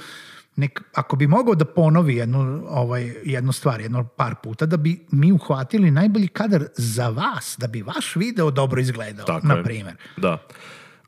nek, 0.57 0.83
ako 0.95 1.17
bi 1.17 1.27
mogao 1.27 1.55
da 1.55 1.65
ponovi 1.65 2.17
jednu, 2.17 2.63
ovaj, 2.69 3.15
jednu 3.25 3.53
stvar, 3.53 3.81
jedno 3.81 4.05
par 4.05 4.35
puta, 4.43 4.67
da 4.67 4.77
bi 4.77 5.07
mi 5.11 5.33
uhvatili 5.33 5.91
najbolji 5.91 6.29
kadar 6.29 6.65
za 6.75 7.09
vas, 7.09 7.57
da 7.59 7.67
bi 7.67 7.83
vaš 7.83 8.17
video 8.17 8.51
dobro 8.51 8.81
izgledao, 8.81 9.27
Tako 9.27 9.47
na 9.47 9.55
je. 9.55 9.65
primjer. 9.65 9.97
Da. 10.17 10.39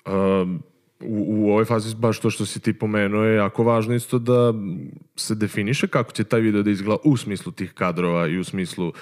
Um, 0.07 0.63
u, 1.01 1.25
u 1.29 1.51
ovoj 1.51 1.65
fazi 1.65 1.97
baš 1.97 2.21
to 2.21 2.31
što 2.31 2.47
si 2.47 2.61
ti 2.61 2.73
pomenuo 2.73 3.25
je 3.25 3.37
jako 3.37 3.65
važno 3.65 3.95
isto 3.95 4.19
da 4.19 4.53
se 5.17 5.35
definiše 5.35 5.89
kako 5.89 6.13
će 6.13 6.25
taj 6.25 6.41
video 6.41 6.63
da 6.63 6.71
izgleda 6.71 7.01
u 7.05 7.17
smislu 7.17 7.53
tih 7.53 7.73
kadrova 7.73 8.27
i 8.27 8.39
u 8.39 8.45
smislu 8.45 8.89
uh, 8.89 8.95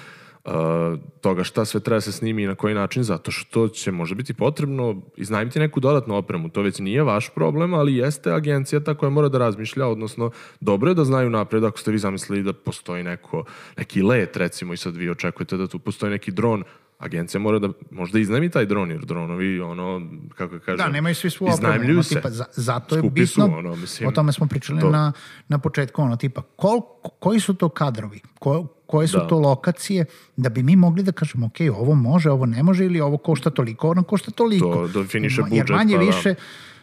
toga 1.21 1.45
šta 1.45 1.65
sve 1.65 1.81
treba 1.81 1.97
da 1.97 2.01
se 2.01 2.13
snimi 2.13 2.43
i 2.43 2.47
na 2.47 2.55
koji 2.55 2.75
način, 2.75 3.03
zato 3.03 3.31
što 3.31 3.69
će 3.69 3.93
možda 3.93 4.15
biti 4.15 4.35
potrebno 4.35 5.03
iznajmiti 5.17 5.59
neku 5.59 5.81
dodatnu 5.81 6.17
opremu. 6.17 6.49
To 6.49 6.63
već 6.63 6.79
nije 6.79 7.03
vaš 7.03 7.29
problem, 7.35 7.75
ali 7.75 7.97
jeste 7.97 8.33
agencija 8.33 8.81
ta 8.81 8.95
koja 8.95 9.11
mora 9.11 9.29
da 9.29 9.39
razmišlja, 9.39 9.87
odnosno 9.87 10.31
dobro 10.61 10.91
je 10.91 10.95
da 10.95 11.05
znaju 11.05 11.31
napred 11.31 11.65
ako 11.65 11.79
ste 11.79 11.91
vi 11.91 11.99
zamislili 11.99 12.43
da 12.43 12.53
postoji 12.53 13.03
neko, 13.03 13.45
neki 13.77 14.03
let 14.03 14.37
recimo 14.37 14.73
i 14.73 14.77
sad 14.77 14.97
vi 14.97 15.11
očekujete 15.11 15.57
da 15.57 15.67
tu 15.67 15.79
postoji 15.79 16.11
neki 16.11 16.31
dron, 16.31 16.65
agencija 16.99 17.41
mora 17.41 17.59
da 17.59 17.69
možda 17.91 18.19
iznajmi 18.19 18.51
taj 18.51 18.67
dron, 18.67 18.91
jer 18.91 19.01
dronovi, 19.01 19.61
ono, 19.61 20.01
kako 20.31 20.59
kažem, 20.59 20.77
Da, 20.77 20.89
nemaju 20.89 21.15
svi 21.15 21.31
svu 21.31 21.47
opremu. 21.47 22.03
se. 22.03 22.15
tipa, 22.15 22.31
za, 22.31 22.45
zato 22.53 22.95
je 22.95 23.01
Skupi 23.01 23.13
bitno, 23.13 23.27
su, 23.47 23.53
ono, 23.53 23.77
mislim, 23.77 24.09
o 24.09 24.13
tome 24.13 24.33
smo 24.33 24.47
pričali 24.47 24.81
to. 24.81 24.91
na, 24.91 25.13
na 25.49 25.59
početku, 25.59 26.03
ono, 26.03 26.17
tipa, 26.17 26.43
kol, 26.43 26.81
koji 27.19 27.41
su 27.41 27.55
to 27.55 27.69
kadrovi, 27.69 28.21
ko, 28.39 28.67
koje 28.87 29.09
su 29.09 29.19
Da. 29.19 29.27
to 29.27 29.39
lokacije, 29.39 30.05
da 30.37 30.49
bi 30.49 30.63
mi 30.63 30.77
mogli 30.77 31.03
da 31.03 31.13
kažemo, 31.13 31.47
ok, 31.47 31.57
ovo 31.73 31.95
može, 31.95 32.31
ovo 32.31 32.47
ne 32.47 32.63
može, 32.63 32.85
ili 32.85 33.01
ovo 33.01 33.17
košta 33.19 33.51
toliko, 33.51 33.89
ono 33.89 34.03
košta 34.03 34.31
toliko. 34.31 34.89
To 34.89 34.89
definiše 34.95 35.41
Jer 35.43 35.49
budžet, 35.51 35.69
manje 35.71 35.95
pa 35.95 36.01
da. 36.01 36.07
više 36.07 36.35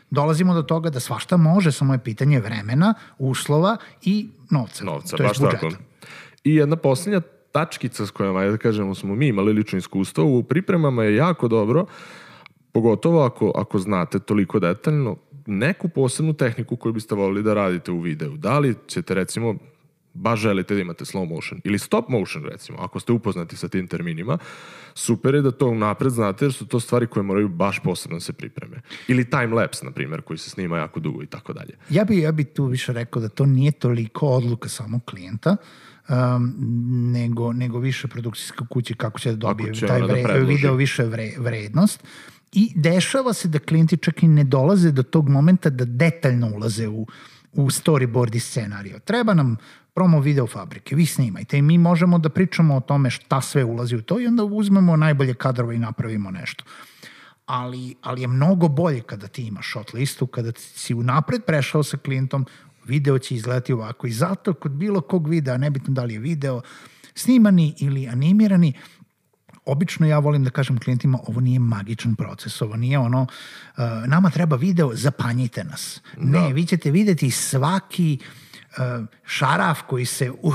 dolazimo 0.09 0.53
do 0.53 0.61
toga 0.63 0.89
da 0.89 0.99
svašta 0.99 1.37
može, 1.37 1.71
samo 1.71 1.93
je 1.93 1.99
pitanje 1.99 2.39
vremena, 2.39 2.93
uslova 3.19 3.77
i 4.01 4.29
novca. 4.49 4.85
novca, 4.85 5.17
baš 5.17 5.39
budžeta. 5.39 5.59
tako. 5.59 5.75
I 6.43 6.55
jedna 6.55 6.75
posljednja 6.75 7.21
tačkica 7.53 8.05
s 8.05 8.11
kojom, 8.11 8.35
ajde 8.35 8.51
da 8.51 8.57
kažemo, 8.57 8.95
smo 8.95 9.15
mi 9.15 9.27
imali 9.27 9.53
lično 9.53 9.79
iskustvo 9.79 10.25
u 10.25 10.43
pripremama 10.43 11.03
je 11.03 11.15
jako 11.15 11.47
dobro, 11.47 11.85
pogotovo 12.71 13.23
ako, 13.23 13.51
ako 13.55 13.79
znate 13.79 14.19
toliko 14.19 14.59
detaljno, 14.59 15.17
neku 15.45 15.89
posebnu 15.89 16.33
tehniku 16.33 16.75
koju 16.75 16.93
biste 16.93 17.15
volili 17.15 17.43
da 17.43 17.53
radite 17.53 17.91
u 17.91 17.99
videu. 17.99 18.37
Da 18.37 18.59
li 18.59 18.75
ćete, 18.87 19.13
recimo, 19.13 19.55
baš 20.13 20.39
želite 20.39 20.73
da 20.73 20.81
imate 20.81 21.05
slow 21.05 21.29
motion 21.29 21.61
ili 21.63 21.79
stop 21.79 22.09
motion 22.09 22.45
recimo, 22.45 22.77
ako 22.81 22.99
ste 22.99 23.11
upoznati 23.11 23.57
sa 23.57 23.67
tim 23.67 23.87
terminima, 23.87 24.37
super 24.93 25.35
je 25.35 25.41
da 25.41 25.51
to 25.51 25.73
napred 25.73 26.11
znate 26.11 26.45
jer 26.45 26.53
su 26.53 26.67
to 26.67 26.79
stvari 26.79 27.07
koje 27.07 27.23
moraju 27.23 27.47
baš 27.47 27.79
posebno 27.79 28.15
da 28.15 28.21
se 28.21 28.33
pripreme. 28.33 28.81
Ili 29.07 29.29
time 29.29 29.47
lapse, 29.47 29.85
na 29.85 29.91
primjer, 29.91 30.21
koji 30.21 30.37
se 30.37 30.49
snima 30.49 30.77
jako 30.77 30.99
dugo 30.99 31.23
i 31.23 31.27
tako 31.27 31.53
dalje. 31.53 31.77
Ja 31.89 32.03
bi, 32.03 32.19
ja 32.19 32.31
bi 32.31 32.43
tu 32.43 32.65
više 32.65 32.93
rekao 32.93 33.21
da 33.21 33.29
to 33.29 33.45
nije 33.45 33.71
toliko 33.71 34.27
odluka 34.27 34.69
samog 34.69 35.01
klijenta, 35.05 35.57
um, 36.09 36.53
nego, 37.11 37.53
nego 37.53 37.79
više 37.79 38.07
produkcijske 38.07 38.63
kuće 38.69 38.93
kako 38.93 39.19
će 39.19 39.29
da 39.29 39.35
dobije 39.35 39.73
će 39.73 39.87
taj 39.87 39.99
da 39.99 40.05
vre, 40.05 40.23
predloži. 40.23 40.55
video 40.55 40.73
više 40.75 41.03
vre, 41.03 41.33
vrednost. 41.37 42.03
I 42.51 42.71
dešava 42.75 43.33
se 43.33 43.47
da 43.47 43.59
klijenti 43.59 43.97
čak 43.97 44.23
i 44.23 44.27
ne 44.27 44.43
dolaze 44.43 44.91
do 44.91 45.03
tog 45.03 45.29
momenta 45.29 45.69
da 45.69 45.85
detaljno 45.85 46.51
ulaze 46.55 46.87
u 46.87 47.07
u 47.53 47.69
storyboard 47.69 48.35
i 48.35 48.39
scenario. 48.39 48.99
Treba 48.99 49.33
nam 49.33 49.57
promo 49.93 50.19
video 50.19 50.47
fabrike, 50.47 50.95
vi 50.95 51.05
snimajte 51.05 51.57
i 51.57 51.61
mi 51.61 51.77
možemo 51.77 52.19
da 52.19 52.29
pričamo 52.29 52.75
o 52.75 52.79
tome 52.81 53.09
šta 53.09 53.41
sve 53.41 53.63
ulazi 53.63 53.95
u 53.95 54.01
to 54.01 54.19
i 54.19 54.27
onda 54.27 54.43
uzmemo 54.43 54.95
najbolje 54.95 55.33
kadrove 55.33 55.75
i 55.75 55.79
napravimo 55.79 56.31
nešto. 56.31 56.63
Ali, 57.45 57.95
ali 58.01 58.21
je 58.21 58.27
mnogo 58.27 58.67
bolje 58.67 59.01
kada 59.01 59.27
ti 59.27 59.47
imaš 59.47 59.69
shot 59.69 59.93
listu, 59.93 60.27
kada 60.27 60.51
si 60.57 60.93
unapred 60.93 61.43
prešao 61.43 61.83
sa 61.83 61.97
klijentom, 61.97 62.45
video 62.85 63.19
će 63.19 63.35
izgledati 63.35 63.73
ovako 63.73 64.07
i 64.07 64.11
zato 64.11 64.53
kod 64.53 64.71
bilo 64.71 65.01
kog 65.01 65.27
videa, 65.27 65.57
nebitno 65.57 65.93
da 65.93 66.03
li 66.03 66.13
je 66.13 66.19
video 66.19 66.61
snimani 67.15 67.75
ili 67.79 68.07
animirani, 68.07 68.73
obično 69.65 70.07
ja 70.07 70.19
volim 70.19 70.43
da 70.43 70.49
kažem 70.49 70.79
klijentima 70.79 71.19
ovo 71.27 71.41
nije 71.41 71.59
magičan 71.59 72.15
proces, 72.15 72.61
ovo 72.61 72.75
nije 72.75 72.99
ono 72.99 73.21
uh, 73.21 73.83
nama 74.07 74.29
treba 74.29 74.55
video, 74.55 74.91
zapanjite 74.93 75.63
nas. 75.63 76.01
Da. 76.17 76.23
Ne, 76.23 76.53
vi 76.53 76.65
ćete 76.65 76.91
videti 76.91 77.31
svaki 77.31 78.17
uh, 78.19 79.05
šaraf 79.25 79.81
koji 79.87 80.05
se 80.05 80.31
u, 80.31 80.53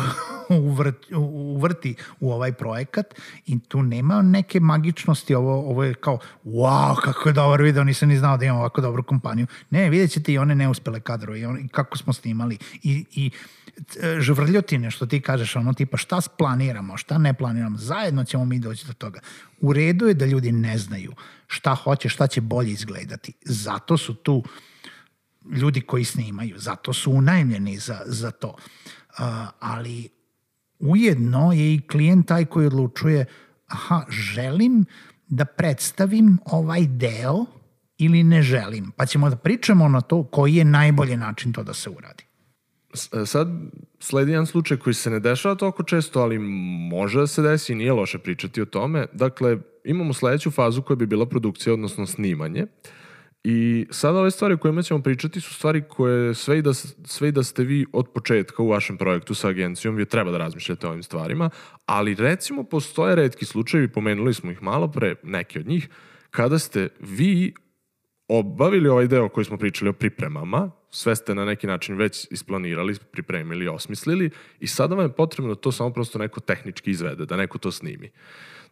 uvrti, 0.56 1.14
uvrti 1.14 1.94
u 2.20 2.32
ovaj 2.32 2.52
projekat 2.52 3.14
i 3.46 3.58
tu 3.58 3.82
nema 3.82 4.22
neke 4.22 4.61
magičnosti, 4.61 5.34
ovo, 5.34 5.70
ovo 5.70 5.84
je 5.84 5.94
kao 5.94 6.18
wow, 6.44 7.00
kako 7.04 7.28
je 7.28 7.32
dobar 7.32 7.62
video, 7.62 7.84
nisam 7.84 8.08
ni 8.08 8.18
znao 8.18 8.37
da 8.37 8.44
imam 8.44 8.58
ovako 8.58 8.80
dobru 8.80 9.02
kompaniju. 9.02 9.46
Ne, 9.70 9.90
vidjet 9.90 10.11
ćete 10.11 10.32
i 10.32 10.38
one 10.38 10.54
neuspele 10.54 11.00
kadrove 11.00 11.40
i, 11.40 11.44
on, 11.44 11.58
i 11.58 11.68
kako 11.68 11.98
smo 11.98 12.12
snimali 12.12 12.58
i, 12.82 13.04
i 13.11 13.30
žvrljotine 14.18 14.90
što 14.90 15.06
ti 15.06 15.20
kažeš, 15.20 15.56
ono 15.56 15.72
tipa 15.72 15.96
šta 15.96 16.20
planiramo, 16.38 16.96
šta 16.96 17.18
ne 17.18 17.34
planiramo, 17.34 17.78
zajedno 17.78 18.24
ćemo 18.24 18.44
mi 18.44 18.58
doći 18.58 18.87
do 18.87 18.92
toga. 18.92 19.20
U 19.61 19.72
redu 19.72 20.06
je 20.06 20.14
da 20.14 20.26
ljudi 20.26 20.52
ne 20.52 20.78
znaju 20.78 21.12
šta 21.46 21.74
hoće, 21.74 22.08
šta 22.08 22.26
će 22.26 22.40
bolje 22.40 22.70
izgledati. 22.70 23.32
Zato 23.44 23.96
su 23.96 24.14
tu 24.14 24.44
ljudi 25.52 25.80
koji 25.80 26.04
snimaju, 26.04 26.58
zato 26.58 26.92
su 26.92 27.12
unajmljeni 27.12 27.78
za, 27.78 28.00
za 28.06 28.30
to. 28.30 28.48
Uh, 28.48 29.24
ali 29.61 30.08
ujedno 30.78 31.52
je 31.52 31.74
i 31.74 31.80
klijent 31.80 32.28
taj 32.28 32.44
koji 32.44 32.66
odlučuje 32.66 33.26
aha, 33.66 34.04
želim 34.08 34.84
da 35.28 35.44
predstavim 35.44 36.38
ovaj 36.44 36.86
deo 36.86 37.44
ili 37.98 38.22
ne 38.22 38.42
želim. 38.42 38.92
Pa 38.96 39.06
ćemo 39.06 39.30
da 39.30 39.36
pričamo 39.36 39.88
na 39.88 40.00
to 40.00 40.24
koji 40.24 40.54
je 40.54 40.64
najbolji 40.64 41.16
način 41.16 41.52
to 41.52 41.62
da 41.62 41.74
se 41.74 41.90
uradi. 41.90 42.24
E, 43.12 43.26
sad 43.26 43.48
sledi 44.00 44.30
jedan 44.30 44.46
slučaj 44.46 44.76
koji 44.76 44.94
se 44.94 45.10
ne 45.10 45.20
dešava 45.20 45.54
toliko 45.54 45.82
često, 45.82 46.20
ali 46.20 46.38
može 46.90 47.18
da 47.18 47.26
se 47.26 47.42
desi 47.42 47.72
i 47.72 47.76
nije 47.76 47.92
loše 47.92 48.18
pričati 48.18 48.62
o 48.62 48.64
tome. 48.64 49.06
Dakle, 49.12 49.58
imamo 49.84 50.12
sledeću 50.12 50.50
fazu 50.50 50.82
koja 50.82 50.96
bi 50.96 51.06
bila 51.06 51.26
produkcija, 51.26 51.74
odnosno 51.74 52.06
snimanje. 52.06 52.66
I 53.44 53.87
sada 53.90 54.18
ove 54.18 54.31
stvari 54.31 54.55
o 54.55 54.59
kojima 54.59 54.83
ćemo 54.83 55.03
pričati 55.03 55.40
su 55.40 55.55
stvari 55.55 55.83
koje 55.88 56.35
sve 56.35 56.59
i, 56.59 56.62
da, 56.62 56.74
sve 57.05 57.29
i 57.29 57.33
da 57.33 57.42
ste 57.42 57.64
vi 57.64 57.87
od 57.92 58.09
početka 58.14 58.62
u 58.62 58.68
vašem 58.68 58.98
projektu 58.98 59.35
sa 59.35 59.48
agencijom, 59.48 59.96
vi 59.96 60.05
treba 60.05 60.31
da 60.31 60.38
razmišljate 60.38 60.87
o 60.87 60.90
ovim 60.90 61.03
stvarima, 61.03 61.51
ali 61.87 62.14
recimo 62.14 62.64
postoje 62.64 63.16
redki 63.16 63.44
slučajevi, 63.44 63.88
pomenuli 63.88 64.35
smo 64.35 64.51
ih 64.51 64.62
malo 64.62 64.88
pre, 64.88 65.14
neki 65.22 65.59
od 65.59 65.66
njih, 65.66 65.88
kada 66.31 66.59
ste 66.59 66.88
vi 67.01 67.55
obavili 68.29 68.88
ovaj 68.88 69.07
deo 69.07 69.29
koji 69.29 69.44
smo 69.44 69.57
pričali 69.57 69.88
o 69.88 69.92
pripremama, 69.92 70.70
sve 70.90 71.16
ste 71.16 71.35
na 71.35 71.44
neki 71.44 71.66
način 71.66 71.96
već 71.96 72.27
isplanirali, 72.31 72.96
pripremili, 73.12 73.68
osmislili 73.68 74.31
i 74.61 74.66
sada 74.66 74.94
vam 74.94 75.05
je 75.05 75.12
potrebno 75.12 75.55
da 75.55 75.61
to 75.61 75.72
samo 75.72 75.90
prosto 75.90 76.18
neko 76.18 76.40
tehnički 76.40 76.90
izvede, 76.90 77.27
da 77.27 77.37
neko 77.37 77.59
to 77.59 77.72
snimi. 77.72 78.11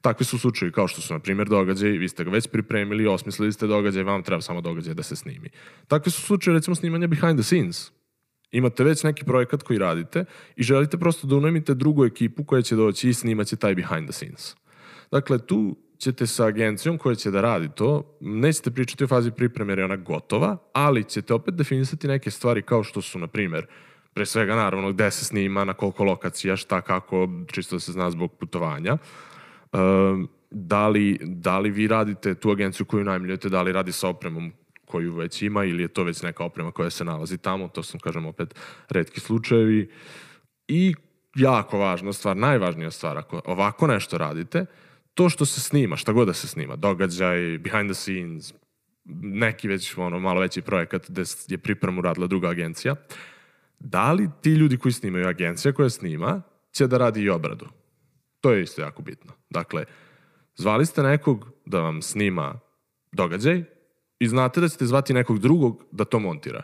Takvi 0.01 0.25
su 0.25 0.39
slučajevi 0.39 0.73
kao 0.73 0.89
što 0.89 1.01
su, 1.01 1.15
na 1.15 1.21
primjer, 1.21 1.49
događaj, 1.49 1.91
vi 1.91 2.09
ste 2.09 2.25
ga 2.25 2.31
već 2.31 2.49
pripremili, 2.49 3.07
osmislili 3.07 3.53
ste 3.53 3.67
događaj, 3.67 4.03
vam 4.03 4.23
treba 4.23 4.41
samo 4.41 4.61
događaj 4.61 4.95
da 4.95 5.03
se 5.03 5.17
snimi. 5.17 5.49
Takvi 5.89 6.13
su 6.13 6.23
slučajevi, 6.23 6.59
recimo, 6.59 6.75
snimanja 6.75 7.07
behind 7.07 7.39
the 7.39 7.43
scenes. 7.43 7.93
Imate 8.51 8.85
već 8.85 9.03
neki 9.03 9.25
projekat 9.25 9.63
koji 9.63 9.79
radite 9.79 10.25
i 10.57 10.63
želite 10.63 10.99
prosto 10.99 11.27
da 11.27 11.37
unajmite 11.37 11.75
drugu 11.75 12.05
ekipu 12.05 12.45
koja 12.45 12.63
će 12.63 12.77
doći 12.77 13.09
i 13.09 13.15
snimaće 13.15 13.57
taj 13.57 13.75
behind 13.75 14.09
the 14.09 14.13
scenes. 14.13 14.57
Dakle, 15.11 15.39
tu 15.39 15.77
ćete 15.99 16.27
sa 16.27 16.47
agencijom 16.47 16.99
koja 16.99 17.15
će 17.15 17.31
da 17.31 17.41
radi 17.41 17.69
to, 17.75 18.19
nećete 18.21 18.71
pričati 18.71 19.05
o 19.05 19.07
fazi 19.07 19.31
pripreme 19.31 19.73
jer 19.73 19.79
je 19.79 19.85
ona 19.85 19.97
gotova, 19.97 20.57
ali 20.73 21.05
ćete 21.05 21.35
opet 21.35 21.55
definisati 21.55 22.09
neke 22.09 22.31
stvari 22.31 22.63
kao 22.63 22.85
što 22.85 23.03
su, 23.03 23.19
na 23.19 23.27
primer, 23.27 23.67
pre 24.15 24.27
svega 24.27 24.55
naravno 24.55 24.93
gde 24.93 25.11
se 25.11 25.25
snima, 25.25 25.65
na 25.65 25.75
koliko 25.75 26.05
lokacija, 26.05 26.57
šta, 26.57 26.81
kako, 26.81 27.29
čisto 27.47 27.77
da 27.77 27.81
se 27.81 27.93
zna 27.93 28.11
zbog 28.11 28.33
putovanja. 28.33 28.97
Um, 29.73 30.29
da, 30.51 30.89
li, 30.89 31.19
da 31.23 31.59
li 31.59 31.71
vi 31.71 31.89
radite 31.89 32.35
tu 32.35 32.51
agenciju 32.51 32.87
koju 32.87 33.05
najmljujete, 33.05 33.49
da 33.49 33.63
li 33.63 33.73
radi 33.73 33.93
sa 33.93 34.09
opremom 34.09 34.53
koju 34.85 35.15
već 35.15 35.43
ima 35.43 35.65
ili 35.65 35.83
je 35.83 35.89
to 35.89 36.05
već 36.05 36.23
neka 36.23 36.45
oprema 36.45 36.71
koja 36.71 36.91
se 36.91 37.05
nalazi 37.05 37.39
tamo, 37.39 37.69
to 37.69 37.83
sam, 37.83 38.01
kažem, 38.01 38.27
opet 38.27 38.55
redki 38.89 39.21
slučajevi. 39.21 39.91
I 40.69 40.95
jako 41.35 41.79
važna 41.79 42.13
stvar, 42.13 42.37
najvažnija 42.37 42.91
stvar, 42.91 43.19
ako 43.19 43.41
ovako 43.45 43.87
nešto 43.87 44.19
radite, 44.19 44.67
to 45.15 45.29
što 45.29 45.47
se 45.47 45.61
snima, 45.61 45.97
šta 45.97 46.13
god 46.13 46.27
da 46.27 46.33
se 46.33 46.49
snima, 46.49 46.77
događaj, 46.77 47.59
behind 47.59 47.91
the 47.91 47.95
scenes, 47.95 48.55
neki 49.23 49.69
već 49.69 49.97
ono, 49.99 50.21
malo 50.21 50.41
veći 50.41 50.63
projekat 50.63 51.11
gde 51.11 51.23
je 51.49 51.59
pripremu 51.59 52.03
radila 52.03 52.27
druga 52.27 52.49
agencija, 52.49 52.95
da 53.79 54.13
li 54.13 54.29
ti 54.43 54.51
ljudi 54.51 54.77
koji 54.77 54.93
snimaju, 54.93 55.29
agencija 55.29 55.73
koja 55.73 55.91
snima, 55.91 56.43
će 56.73 56.87
da 56.87 56.99
radi 56.99 57.21
i 57.21 57.31
obradu? 57.31 57.67
To 58.41 58.53
je 58.53 58.63
isto 58.63 58.83
jako 58.83 59.03
bitno. 59.03 59.33
Dakle, 59.51 59.85
zvali 60.57 60.87
ste 60.87 61.03
nekog 61.03 61.51
da 61.67 61.81
vam 61.81 62.03
snima 62.03 62.61
događaj 63.13 63.65
i 64.19 64.29
znate 64.29 64.61
da 64.61 64.69
ćete 64.69 64.87
zvati 64.87 65.15
nekog 65.15 65.39
drugog 65.39 65.85
da 65.93 66.05
to 66.05 66.19
montira. 66.19 66.63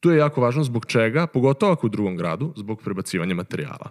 Tu 0.00 0.10
je 0.10 0.18
jako 0.18 0.40
važno 0.40 0.64
zbog 0.64 0.86
čega, 0.86 1.26
pogotovo 1.26 1.72
ako 1.72 1.86
u 1.86 1.90
drugom 1.90 2.16
gradu, 2.16 2.52
zbog 2.56 2.82
prebacivanja 2.82 3.34
materijala. 3.34 3.90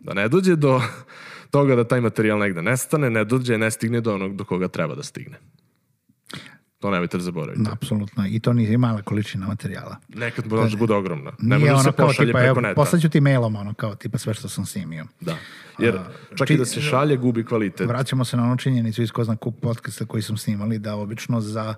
Da 0.00 0.14
ne 0.14 0.28
dođe 0.28 0.56
do 0.56 0.80
toga 1.54 1.76
da 1.76 1.84
taj 1.84 2.00
materijal 2.00 2.38
negde 2.38 2.62
nestane, 2.62 3.10
ne 3.10 3.24
dođe, 3.24 3.58
ne 3.58 3.70
stigne 3.70 4.00
do 4.00 4.14
onog 4.14 4.36
do 4.36 4.44
koga 4.44 4.68
treba 4.68 4.94
da 4.94 5.02
stigne. 5.02 5.38
To 6.80 6.90
nemojte 6.90 7.16
da 7.16 7.22
zaboravite. 7.22 7.70
Apsolutno. 7.72 8.26
I 8.26 8.40
to 8.40 8.52
nije 8.52 8.78
mala 8.78 9.02
količina 9.02 9.46
materijala. 9.46 9.96
Nekad 10.08 10.52
može 10.52 10.76
da 10.76 10.80
bude 10.80 10.94
ogromna. 10.94 11.32
Ne 11.38 11.58
može 11.58 11.72
da 11.72 11.82
se 11.82 11.92
pošalje 11.92 12.28
tipa, 12.28 12.38
preko 12.38 12.60
neta. 12.60 12.74
Poslaću 12.74 13.08
ti 13.08 13.20
mailom 13.20 13.56
ono 13.56 13.74
kao 13.74 13.94
tipa 13.94 14.18
sve 14.18 14.34
što 14.34 14.48
sam 14.48 14.66
snimio. 14.66 15.06
Da. 15.20 15.36
Jer 15.78 15.98
čak 16.36 16.48
či, 16.48 16.54
i 16.54 16.56
da 16.56 16.64
se 16.64 16.80
šalje 16.80 17.16
gubi 17.16 17.44
kvalitet. 17.44 17.88
Vraćamo 17.88 18.24
se 18.24 18.36
na 18.36 18.42
ono 18.42 18.56
činjenicu 18.56 19.02
iz 19.02 19.10
ko 19.10 19.24
zna 19.24 19.36
podcasta 19.62 20.04
koji 20.04 20.22
smo 20.22 20.36
snimali 20.36 20.78
da 20.78 20.94
obično 20.94 21.40
za 21.40 21.74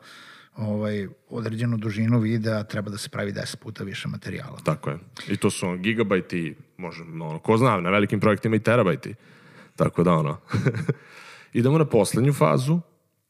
ovaj, 0.57 1.09
određenu 1.31 1.77
dužinu 1.77 2.19
videa 2.19 2.65
treba 2.65 2.91
da 2.91 2.99
se 2.99 3.09
pravi 3.09 3.33
10 3.33 3.57
puta 3.57 3.85
više 3.85 4.09
materijala. 4.09 4.59
Tako 4.65 4.91
je. 4.91 4.99
I 5.29 5.37
to 5.37 5.51
su 5.51 5.77
gigabajti, 5.77 6.55
možda, 6.77 7.05
ono, 7.05 7.39
ko 7.39 7.57
zna, 7.57 7.81
na 7.81 7.91
velikim 7.91 8.21
projektima 8.21 8.57
i 8.57 8.61
terabajti. 8.61 9.15
Tako 9.77 10.03
da 10.03 10.13
ono. 10.13 10.41
Idemo 11.53 11.79
na 11.79 11.85
poslednju 11.85 12.33
fazu, 12.33 12.81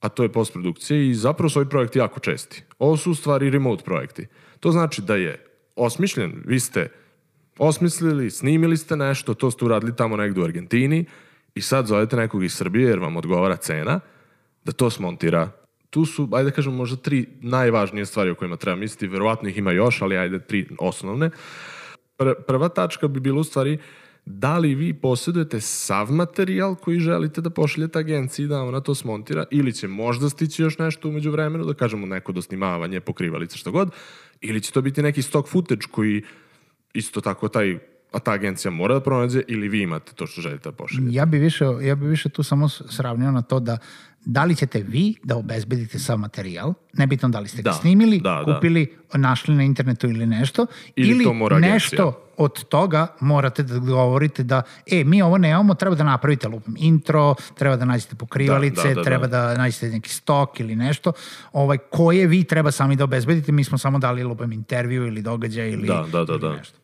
a 0.02 0.08
to 0.08 0.22
je 0.22 0.32
postprodukcija 0.32 1.02
i 1.02 1.14
zapravo 1.14 1.48
su 1.48 1.58
ovi 1.58 1.68
projekti 1.68 1.98
jako 1.98 2.20
česti. 2.20 2.62
Ovo 2.78 2.96
su 2.96 3.10
u 3.10 3.14
stvari 3.14 3.50
remote 3.50 3.84
projekti. 3.84 4.26
To 4.60 4.72
znači 4.72 5.02
da 5.02 5.16
je 5.16 5.44
osmišljen, 5.76 6.42
vi 6.44 6.60
ste 6.60 6.88
osmislili, 7.58 8.30
snimili 8.30 8.76
ste 8.76 8.96
nešto, 8.96 9.34
to 9.34 9.50
ste 9.50 9.64
uradili 9.64 9.96
tamo 9.96 10.16
negde 10.16 10.40
u 10.40 10.44
Argentini 10.44 11.04
i 11.54 11.60
sad 11.60 11.86
zovete 11.86 12.16
nekog 12.16 12.44
iz 12.44 12.54
Srbije 12.54 12.88
jer 12.88 12.98
vam 12.98 13.16
odgovara 13.16 13.56
cena 13.56 14.00
da 14.64 14.72
to 14.72 14.90
smontira. 14.90 15.50
Tu 15.90 16.04
su, 16.04 16.28
ajde 16.32 16.50
da 16.50 16.56
kažem, 16.56 16.74
možda 16.74 16.96
tri 16.96 17.26
najvažnije 17.40 18.06
stvari 18.06 18.30
o 18.30 18.34
kojima 18.34 18.56
treba 18.56 18.76
misliti, 18.76 19.06
verovatno 19.06 19.48
ih 19.48 19.58
ima 19.58 19.72
još, 19.72 20.02
ali 20.02 20.16
ajde 20.16 20.38
tri 20.38 20.66
osnovne. 20.78 21.30
Pr 22.16 22.34
prva 22.46 22.68
tačka 22.68 23.08
bi 23.08 23.20
bila 23.20 23.40
u 23.40 23.44
stvari 23.44 23.74
uh, 23.74 23.80
da 24.24 24.58
li 24.58 24.74
vi 24.74 24.94
posjedujete 24.94 25.60
sav 25.60 26.12
materijal 26.12 26.74
koji 26.74 27.00
želite 27.00 27.40
da 27.40 27.50
pošaljete 27.50 27.98
agenciji 27.98 28.46
da 28.46 28.62
ona 28.62 28.80
to 28.80 28.94
smontira 28.94 29.44
ili 29.50 29.72
će 29.72 29.88
možda 29.88 30.30
stići 30.30 30.62
još 30.62 30.78
nešto 30.78 31.08
umeđu 31.08 31.30
vremenu, 31.30 31.64
da 31.64 31.74
kažemo 31.74 32.06
neko 32.06 32.32
dosnimavanje, 32.32 33.00
pokrivalice, 33.00 33.58
što 33.58 33.70
god, 33.70 33.90
ili 34.40 34.60
će 34.60 34.72
to 34.72 34.82
biti 34.82 35.02
neki 35.02 35.22
stock 35.22 35.48
footage 35.48 35.86
koji 35.90 36.22
isto 36.94 37.20
tako 37.20 37.48
taj 37.48 37.78
a 38.12 38.18
ta 38.18 38.32
agencija 38.32 38.70
mora 38.70 38.94
da 38.94 39.00
pronađe 39.00 39.42
ili 39.48 39.68
vi 39.68 39.82
imate 39.82 40.12
to 40.12 40.26
što 40.26 40.40
želite 40.40 40.68
da 40.68 40.72
pošaljete? 40.72 41.14
Ja 41.14 41.24
bi 41.24 41.38
više, 41.38 41.64
ja 41.80 41.94
bi 41.94 42.06
više 42.06 42.28
tu 42.28 42.42
samo 42.42 42.68
sravnio 42.68 43.30
na 43.30 43.42
to 43.42 43.60
da 43.60 43.78
da 44.24 44.44
li 44.44 44.56
ćete 44.56 44.82
vi 44.82 45.14
da 45.22 45.36
obezbedite 45.36 45.98
sav 45.98 46.18
materijal, 46.18 46.74
nebitno 46.92 47.28
da 47.28 47.40
li 47.40 47.48
ste 47.48 47.62
ga 47.62 47.70
da, 47.70 47.72
snimili, 47.72 48.20
da, 48.20 48.42
da. 48.46 48.54
kupili, 48.54 48.96
da. 49.12 49.18
našli 49.18 49.54
na 49.54 49.62
internetu 49.62 50.06
ili 50.06 50.26
nešto, 50.26 50.66
ili, 50.96 51.24
ili 51.24 51.60
nešto 51.60 52.28
od 52.36 52.64
toga 52.64 53.06
morate 53.20 53.62
da 53.62 53.78
govorite 53.78 54.42
da, 54.42 54.62
e, 54.86 55.04
mi 55.04 55.22
ovo 55.22 55.38
nemamo, 55.38 55.74
treba 55.74 55.96
da 55.96 56.04
napravite 56.04 56.48
lupom 56.48 56.76
intro, 56.78 57.34
treba 57.54 57.76
da 57.76 57.84
nađete 57.84 58.14
pokrivalice, 58.14 58.88
da, 58.88 58.94
da, 58.94 58.94
da, 58.94 59.02
treba 59.02 59.26
da. 59.26 59.40
da 59.40 59.56
nađete 59.58 59.88
neki 59.88 60.10
stok 60.10 60.60
ili 60.60 60.76
nešto, 60.76 61.12
ovaj, 61.52 61.78
koje 61.78 62.26
vi 62.26 62.44
treba 62.44 62.70
sami 62.70 62.96
da 62.96 63.04
obezbedite, 63.04 63.52
mi 63.52 63.64
smo 63.64 63.78
samo 63.78 63.98
dali 63.98 64.22
lupom 64.22 64.52
intervju 64.52 65.06
ili 65.06 65.22
događaj 65.22 65.70
ili, 65.70 65.86
da, 65.86 66.06
da, 66.12 66.24
da, 66.24 66.32
ili 66.32 66.40
da. 66.40 66.56
nešto. 66.56 66.78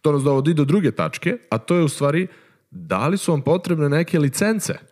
To 0.00 0.12
nas 0.12 0.22
dovodi 0.22 0.54
do 0.54 0.64
druge 0.64 0.90
tačke, 0.90 1.36
a 1.50 1.58
to 1.58 1.76
je 1.76 1.84
u 1.84 1.88
stvari 1.88 2.26
da 2.70 3.08
li 3.08 3.16
su 3.16 3.32
vam 3.32 3.42
potrebne 3.42 3.88
neke 3.88 4.18
licence 4.18 4.89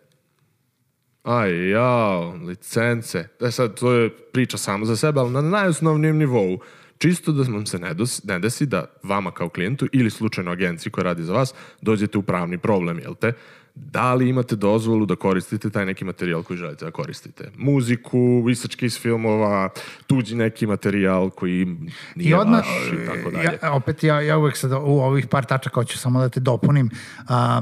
Aj, 1.29 1.69
jao, 1.69 2.33
licence. 2.45 3.27
E 3.41 3.51
sad, 3.51 3.79
to 3.79 3.91
je 3.91 4.09
priča 4.09 4.57
samo 4.57 4.85
za 4.85 4.95
sebe, 4.95 5.19
ali 5.19 5.31
na 5.31 5.41
najosnovnijem 5.41 6.17
nivou. 6.17 6.59
čisto 6.97 7.31
da 7.31 7.43
vam 7.51 7.65
se 7.65 7.79
ne, 7.79 7.93
dos, 7.93 8.23
ne 8.23 8.39
desi 8.39 8.65
da 8.65 8.85
vama 9.03 9.31
kao 9.31 9.49
klijentu 9.49 9.87
ili 9.91 10.09
slučajno 10.09 10.51
agenciji 10.51 10.91
koja 10.91 11.03
radi 11.03 11.23
za 11.23 11.33
vas 11.33 11.53
dođete 11.81 12.17
u 12.17 12.21
pravni 12.21 12.57
problem, 12.57 12.99
jel 12.99 13.15
te? 13.15 13.33
Da 13.75 14.13
li 14.13 14.29
imate 14.29 14.55
dozvolu 14.55 15.05
da 15.05 15.15
koristite 15.15 15.69
taj 15.69 15.85
neki 15.85 16.05
materijal 16.05 16.43
koji 16.43 16.57
želite 16.57 16.85
da 16.85 16.91
koristite? 16.91 17.51
Muziku, 17.57 18.41
visačke 18.41 18.85
iz 18.85 18.99
filmova, 18.99 19.69
tuđi 20.07 20.35
neki 20.35 20.67
materijal 20.67 21.29
koji 21.29 21.65
nije 22.15 22.29
I 22.29 22.33
odmah, 22.33 22.65
vaš 22.65 22.93
i 22.93 23.05
tako 23.05 23.31
dalje. 23.31 23.59
ja, 23.63 23.73
opet 23.73 24.03
ja, 24.03 24.21
ja 24.21 24.37
uvek 24.37 24.57
sad 24.57 24.71
u 24.71 24.99
ovih 24.99 25.27
par 25.27 25.45
tačaka 25.45 25.75
hoću 25.75 25.97
samo 25.97 26.19
da 26.19 26.29
te 26.29 26.39
dopunim. 26.39 26.89
A, 27.27 27.61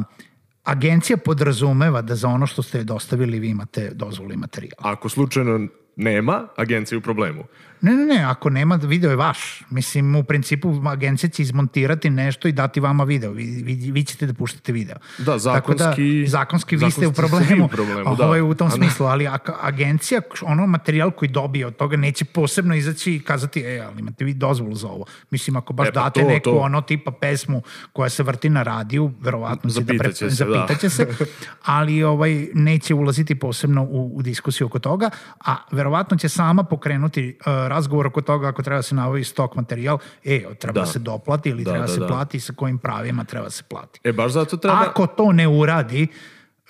agencija 0.67 1.17
podrazumeva 1.17 2.01
da 2.01 2.15
za 2.15 2.27
ono 2.27 2.47
što 2.47 2.63
ste 2.63 2.83
dostavili 2.83 3.39
vi 3.39 3.49
imate 3.49 3.91
dozvolu 3.93 4.33
i 4.33 4.37
materijal. 4.37 4.77
Ako 4.79 5.09
slučajno 5.09 5.67
nema, 5.95 6.47
agencija 6.55 6.95
je 6.95 6.99
u 6.99 7.01
problemu. 7.01 7.43
Ne, 7.81 7.91
ne, 7.91 8.05
ne, 8.05 8.23
ako 8.23 8.49
nema, 8.49 8.75
video 8.75 9.09
je 9.09 9.15
vaš. 9.15 9.63
Mislim, 9.69 10.15
u 10.15 10.23
principu 10.23 10.81
agencija 10.87 11.29
će 11.29 11.41
izmontirati 11.41 12.09
nešto 12.09 12.47
i 12.47 12.51
dati 12.51 12.79
vama 12.79 13.03
video. 13.03 13.31
Vi, 13.31 13.43
vi, 13.43 13.91
vi 13.91 14.03
ćete 14.03 14.25
da 14.25 14.33
puštate 14.33 14.71
video. 14.71 14.95
Da, 15.17 15.39
Tako 15.39 15.73
da, 15.73 15.83
zakonski- 15.85 16.27
zakonski 16.27 16.75
vi 16.75 16.91
ste 16.91 17.07
u 17.07 17.13
zakonski 17.13 17.45
ste 17.45 17.53
vi 17.55 17.59
problemu, 17.59 17.65
u 17.65 17.67
problemu, 17.67 18.15
da. 18.15 18.25
ovaj, 18.25 18.41
u 18.41 18.53
tom 18.53 18.69
da. 18.69 18.75
smislu, 18.75 19.05
ali 19.05 19.27
ako 19.27 19.53
agencija, 19.61 20.21
ono 20.41 20.67
materijal 20.67 21.11
koji 21.11 21.29
dobije 21.29 21.67
od 21.67 21.75
toga 21.75 21.97
neće 21.97 22.25
posebno 22.25 22.75
izaći 22.75 23.13
i 23.15 23.19
kazati, 23.19 23.61
e, 23.61 23.79
ali 23.79 23.99
imate 23.99 24.25
vi 24.25 24.33
dozvolu 24.33 24.75
za 24.75 24.87
ovo. 24.87 25.05
Mislim, 25.31 25.55
ako 25.55 25.73
baš 25.73 25.87
E, 25.87 25.91
pa 25.91 25.99
date 26.03 26.21
to, 26.21 26.27
neku 26.27 26.43
to. 26.49 26.57
ono 26.57 26.81
tipa 26.81 27.11
pesmu 27.11 27.61
koja 27.93 28.09
se 28.09 28.23
vrti 28.23 28.49
na 28.49 28.63
radiju, 28.63 29.11
verovatno 29.21 29.69
će 29.69 29.79
da 29.81 29.85
pre, 29.85 29.97
Zapitaće 29.97 30.29
se, 30.35 30.45
da. 30.45 30.53
zapitaće 30.53 30.89
se, 30.89 31.07
ali 31.77 32.03
ovaj, 32.03 32.47
neće 32.53 32.93
ulaziti 32.93 33.35
posebno 33.35 33.83
u, 33.83 34.17
u 34.17 34.21
diskusiju 34.21 34.67
oko 34.67 34.79
toga, 34.79 35.09
a 35.45 35.55
verovatno 35.71 36.17
će 36.17 36.29
sama 36.29 36.63
pokrenuti 36.63 37.37
uh, 37.39 37.66
razgovor 37.67 38.07
oko 38.07 38.21
toga 38.21 38.47
ako 38.47 38.63
treba 38.63 38.79
da 38.79 38.83
se 38.83 38.95
nabavi 38.95 39.23
stok 39.23 39.55
materijal, 39.55 39.97
e, 40.23 40.45
treba 40.59 40.79
da, 40.79 40.85
se 40.85 40.99
doplati 40.99 41.49
ili 41.49 41.63
Da, 41.63 41.71
treba 41.71 41.85
da, 41.85 41.93
se 41.93 41.99
da. 41.99 42.07
plati, 42.07 42.39
sa 42.39 42.53
kojim 42.53 42.77
pravima 42.77 43.23
treba 43.23 43.49
se 43.49 43.63
plati. 43.69 43.99
E, 44.03 44.11
baš 44.13 44.31
zato 44.31 44.57
treba... 44.57 44.85
Ako 44.89 45.07
to 45.07 45.31
ne 45.31 45.47
uradi, 45.47 46.07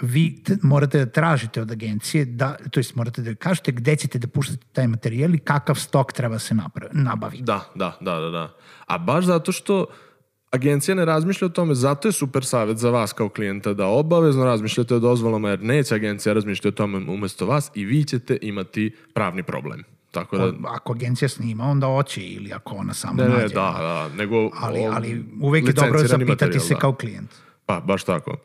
vi 0.02 0.44
morate 0.62 1.06
da 1.06 1.12
tražite 1.12 1.62
od 1.62 1.72
agencije, 1.72 2.26
da, 2.26 2.58
to 2.72 2.80
jest 2.80 2.96
morate 2.96 3.22
da 3.22 3.36
kažete 3.36 3.72
gde 3.72 3.96
ćete 3.96 4.20
da 4.20 4.28
puštate 4.28 4.66
taj 4.74 4.88
materijal 4.88 5.36
i 5.36 5.40
kakav 5.40 5.76
stok 5.76 6.14
treba 6.14 6.40
se 6.40 6.56
napra- 6.56 6.90
nabaviti. 6.92 7.44
Da, 7.44 7.62
da, 7.76 7.98
da, 8.02 8.20
da, 8.20 8.30
da. 8.30 8.56
A 8.86 8.98
baš 8.98 9.26
zato 9.26 9.52
što 9.52 9.86
agencija 10.52 10.96
ne 10.96 11.06
razmišlja 11.06 11.46
o 11.46 11.50
tome, 11.50 11.76
zato 11.76 12.08
je 12.08 12.12
super 12.12 12.46
savjet 12.46 12.78
za 12.78 12.90
vas 12.90 13.14
kao 13.14 13.30
klijenta 13.30 13.74
da 13.74 13.86
obavezno 13.88 14.46
razmišljate 14.46 14.96
o 14.96 15.00
dozvolama, 15.00 15.50
jer 15.50 15.64
neće 15.64 15.96
agencija 15.96 16.34
razmišljati 16.34 16.68
o 16.68 16.72
tome 16.72 16.98
umesto 16.98 17.46
vas 17.46 17.72
i 17.76 17.86
vi 17.86 18.04
ćete 18.04 18.38
imati 18.42 18.96
pravni 19.14 19.44
problem. 19.44 19.84
Tako 20.12 20.38
da, 20.38 20.54
Ako 20.68 20.94
agencija 20.94 21.30
snima, 21.30 21.64
onda 21.64 21.88
oće 21.88 22.22
ili 22.22 22.54
ako 22.54 22.76
ona 22.76 22.94
sama 22.94 23.24
ne, 23.24 23.30
nađe. 23.30 23.42
ne, 23.42 23.48
da, 23.48 23.76
da, 23.80 24.10
nego... 24.16 24.50
Ali, 24.62 24.86
ali 24.86 25.26
uvek 25.42 25.68
je 25.68 25.74
dobro 25.74 26.00
zapitati 26.00 26.26
materijal, 26.26 26.64
se 26.64 26.74
da. 26.74 26.80
kao 26.80 26.94
klijent. 26.94 27.30
Pa, 27.66 27.80
baš 27.80 28.04
tako. 28.04 28.38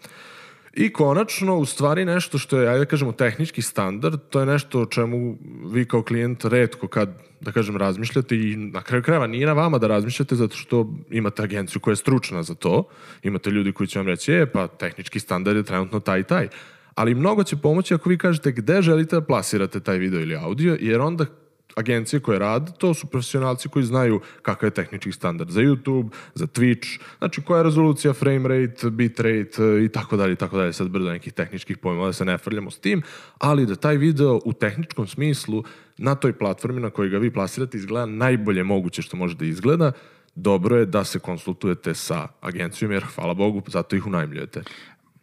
I 0.74 0.92
konačno, 0.92 1.56
u 1.56 1.64
stvari 1.64 2.04
nešto 2.04 2.38
što 2.38 2.60
je, 2.60 2.68
ajde 2.68 2.78
da 2.78 2.84
kažemo, 2.84 3.12
tehnički 3.12 3.62
standard, 3.62 4.20
to 4.30 4.40
je 4.40 4.46
nešto 4.46 4.80
o 4.80 4.86
čemu 4.86 5.36
vi 5.64 5.84
kao 5.84 6.02
klijent 6.02 6.44
redko 6.44 6.88
kad, 6.88 7.10
da 7.40 7.52
kažem, 7.52 7.76
razmišljate 7.76 8.36
i 8.36 8.56
na 8.56 8.82
kraju 8.82 9.02
krajeva 9.02 9.26
nije 9.26 9.46
na 9.46 9.52
vama 9.52 9.78
da 9.78 9.86
razmišljate 9.86 10.34
zato 10.34 10.56
što 10.56 10.94
imate 11.10 11.42
agenciju 11.42 11.80
koja 11.80 11.92
je 11.92 11.96
stručna 11.96 12.42
za 12.42 12.54
to, 12.54 12.84
imate 13.22 13.50
ljudi 13.50 13.72
koji 13.72 13.86
će 13.86 13.98
vam 13.98 14.08
reći, 14.08 14.32
e, 14.32 14.46
pa 14.46 14.66
tehnički 14.66 15.20
standard 15.20 15.56
je 15.56 15.62
trenutno 15.62 16.00
taj 16.00 16.20
i 16.20 16.24
taj. 16.24 16.48
Ali 16.94 17.14
mnogo 17.14 17.44
će 17.44 17.56
pomoći 17.56 17.94
ako 17.94 18.08
vi 18.08 18.18
kažete 18.18 18.52
gde 18.52 18.82
želite 18.82 19.16
da 19.16 19.22
plasirate 19.22 19.80
taj 19.80 19.98
video 19.98 20.20
ili 20.20 20.36
audio, 20.36 20.76
jer 20.80 21.00
onda 21.00 21.26
agencije 21.76 22.20
koje 22.20 22.38
rade, 22.38 22.72
to 22.78 22.94
su 22.94 23.06
profesionalci 23.06 23.68
koji 23.68 23.84
znaju 23.84 24.20
kakav 24.42 24.66
je 24.66 24.74
tehnički 24.74 25.12
standard 25.12 25.50
za 25.50 25.60
YouTube, 25.60 26.08
za 26.34 26.46
Twitch, 26.46 27.00
znači 27.18 27.42
koja 27.42 27.58
je 27.58 27.64
rezolucija, 27.64 28.12
frame 28.12 28.48
rate, 28.48 28.90
bit 28.90 29.20
rate 29.20 29.62
e, 29.62 29.84
i 29.84 29.88
tako 29.88 30.16
dalje, 30.16 30.32
i 30.32 30.36
tako 30.36 30.56
dalje, 30.56 30.72
sad 30.72 30.88
brdo 30.88 31.10
nekih 31.10 31.32
tehničkih 31.32 31.78
pojmova 31.78 32.06
da 32.06 32.12
se 32.12 32.24
ne 32.24 32.38
frljamo 32.38 32.70
s 32.70 32.78
tim, 32.78 33.02
ali 33.38 33.66
da 33.66 33.76
taj 33.76 33.96
video 33.96 34.40
u 34.44 34.52
tehničkom 34.52 35.06
smislu 35.06 35.64
na 35.98 36.14
toj 36.14 36.32
platformi 36.32 36.80
na 36.80 36.90
kojoj 36.90 37.10
ga 37.10 37.18
vi 37.18 37.30
plasirate 37.30 37.78
izgleda 37.78 38.06
najbolje 38.06 38.64
moguće 38.64 39.02
što 39.02 39.16
može 39.16 39.36
da 39.36 39.44
izgleda, 39.44 39.92
dobro 40.34 40.76
je 40.76 40.86
da 40.86 41.04
se 41.04 41.18
konsultujete 41.18 41.94
sa 41.94 42.28
agencijom, 42.40 42.92
jer 42.92 43.04
hvala 43.14 43.34
Bogu, 43.34 43.62
zato 43.66 43.96
ih 43.96 44.06
unajmljujete. 44.06 44.62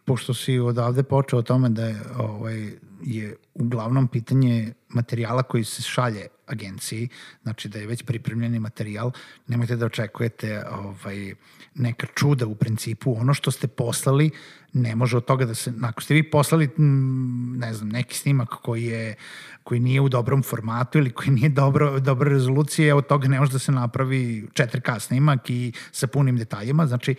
pošto 0.04 0.34
si 0.34 0.58
odavde 0.58 1.02
počeo 1.02 1.38
o 1.38 1.42
tome 1.42 1.68
da 1.68 1.84
je, 1.84 2.00
ovaj, 2.18 2.70
je 3.02 3.36
uglavnom 3.54 4.08
pitanje 4.08 4.72
materijala 4.88 5.42
koji 5.42 5.64
se 5.64 5.82
šalje 5.82 6.26
agenciji, 6.50 7.08
znači 7.42 7.68
da 7.68 7.78
je 7.78 7.86
već 7.86 8.02
pripremljeni 8.02 8.58
materijal, 8.58 9.10
nemojte 9.46 9.76
da 9.76 9.86
očekujete 9.86 10.64
ovaj, 10.70 11.34
neka 11.74 12.06
čuda 12.14 12.46
u 12.46 12.54
principu. 12.54 13.16
Ono 13.18 13.34
što 13.34 13.50
ste 13.50 13.68
poslali 13.68 14.30
ne 14.72 14.96
može 14.96 15.16
od 15.16 15.24
toga 15.24 15.44
da 15.44 15.54
se, 15.54 15.72
ako 15.82 16.02
ste 16.02 16.14
vi 16.14 16.22
poslali 16.30 16.70
ne 17.56 17.74
znam, 17.74 17.88
neki 17.88 18.16
snimak 18.16 18.48
koji 18.48 18.84
je 18.84 19.14
koji 19.64 19.80
nije 19.80 20.00
u 20.00 20.08
dobrom 20.08 20.42
formatu 20.42 20.98
ili 20.98 21.10
koji 21.10 21.30
nije 21.30 21.48
dobro, 21.48 22.00
dobra 22.00 22.30
rezolucija, 22.30 22.96
od 22.96 23.06
toga 23.06 23.28
ne 23.28 23.38
može 23.40 23.52
da 23.52 23.58
se 23.58 23.72
napravi 23.72 24.48
4K 24.54 24.98
snimak 24.98 25.50
i 25.50 25.72
sa 25.92 26.06
punim 26.06 26.36
detaljima, 26.36 26.86
znači 26.86 27.14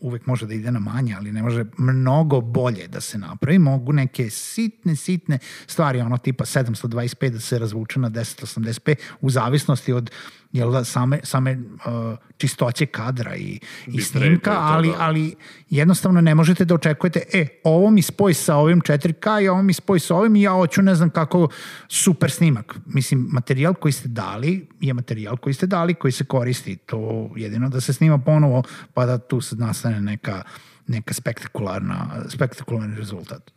uvek 0.00 0.26
može 0.26 0.46
da 0.46 0.54
ide 0.54 0.70
na 0.70 0.78
manje, 0.78 1.14
ali 1.14 1.32
ne 1.32 1.42
može 1.42 1.64
mnogo 1.78 2.40
bolje 2.40 2.88
da 2.88 3.00
se 3.00 3.18
napravi. 3.18 3.58
Mogu 3.58 3.92
neke 3.92 4.30
sitne, 4.30 4.96
sitne 4.96 5.38
stvari, 5.66 6.00
ono 6.00 6.18
tipa 6.18 6.44
725 6.44 7.28
da 7.30 7.40
se 7.40 7.58
razvuče 7.58 8.00
na 8.00 8.10
1080p 8.10 8.94
u 9.20 9.30
zavisnosti 9.30 9.92
od 9.92 10.10
jel 10.52 10.72
da, 10.72 10.84
same, 10.84 11.20
same 11.22 11.52
uh, 11.52 12.18
čistoće 12.36 12.86
kadra 12.86 13.36
i, 13.36 13.60
i 13.86 14.00
snimka, 14.00 14.54
to, 14.54 14.60
ali, 14.60 14.88
da. 14.88 14.94
ali 14.98 15.34
jednostavno 15.70 16.20
ne 16.20 16.34
možete 16.34 16.64
da 16.64 16.74
očekujete, 16.74 17.22
e, 17.32 17.46
ovo 17.64 17.90
mi 17.90 18.02
spoj 18.02 18.34
sa 18.34 18.56
ovim 18.56 18.80
4K 18.80 19.42
i 19.42 19.48
ovo 19.48 19.62
mi 19.62 19.72
spoj 19.72 20.00
sa 20.00 20.14
ovim 20.14 20.36
i 20.36 20.42
ja 20.42 20.52
hoću 20.52 20.82
ne 20.82 20.94
znam 20.94 21.10
kako 21.10 21.48
super 21.88 22.30
snimak. 22.30 22.76
Mislim, 22.86 23.28
materijal 23.32 23.74
koji 23.74 23.92
ste 23.92 24.08
dali 24.08 24.68
je 24.80 24.94
materijal 24.94 25.36
koji 25.36 25.54
ste 25.54 25.66
dali, 25.66 25.94
koji 25.94 26.12
se 26.12 26.24
koristi. 26.24 26.76
To 26.76 27.30
jedino 27.36 27.68
da 27.68 27.80
se 27.80 27.92
snima 27.92 28.18
ponovo, 28.18 28.62
pa 28.94 29.06
da 29.06 29.18
tu 29.18 29.40
nastane 29.52 30.00
neka, 30.00 30.42
neka 30.86 31.14
spektakularna, 31.14 32.24
spektakularni 32.28 32.96
rezultat. 32.96 33.50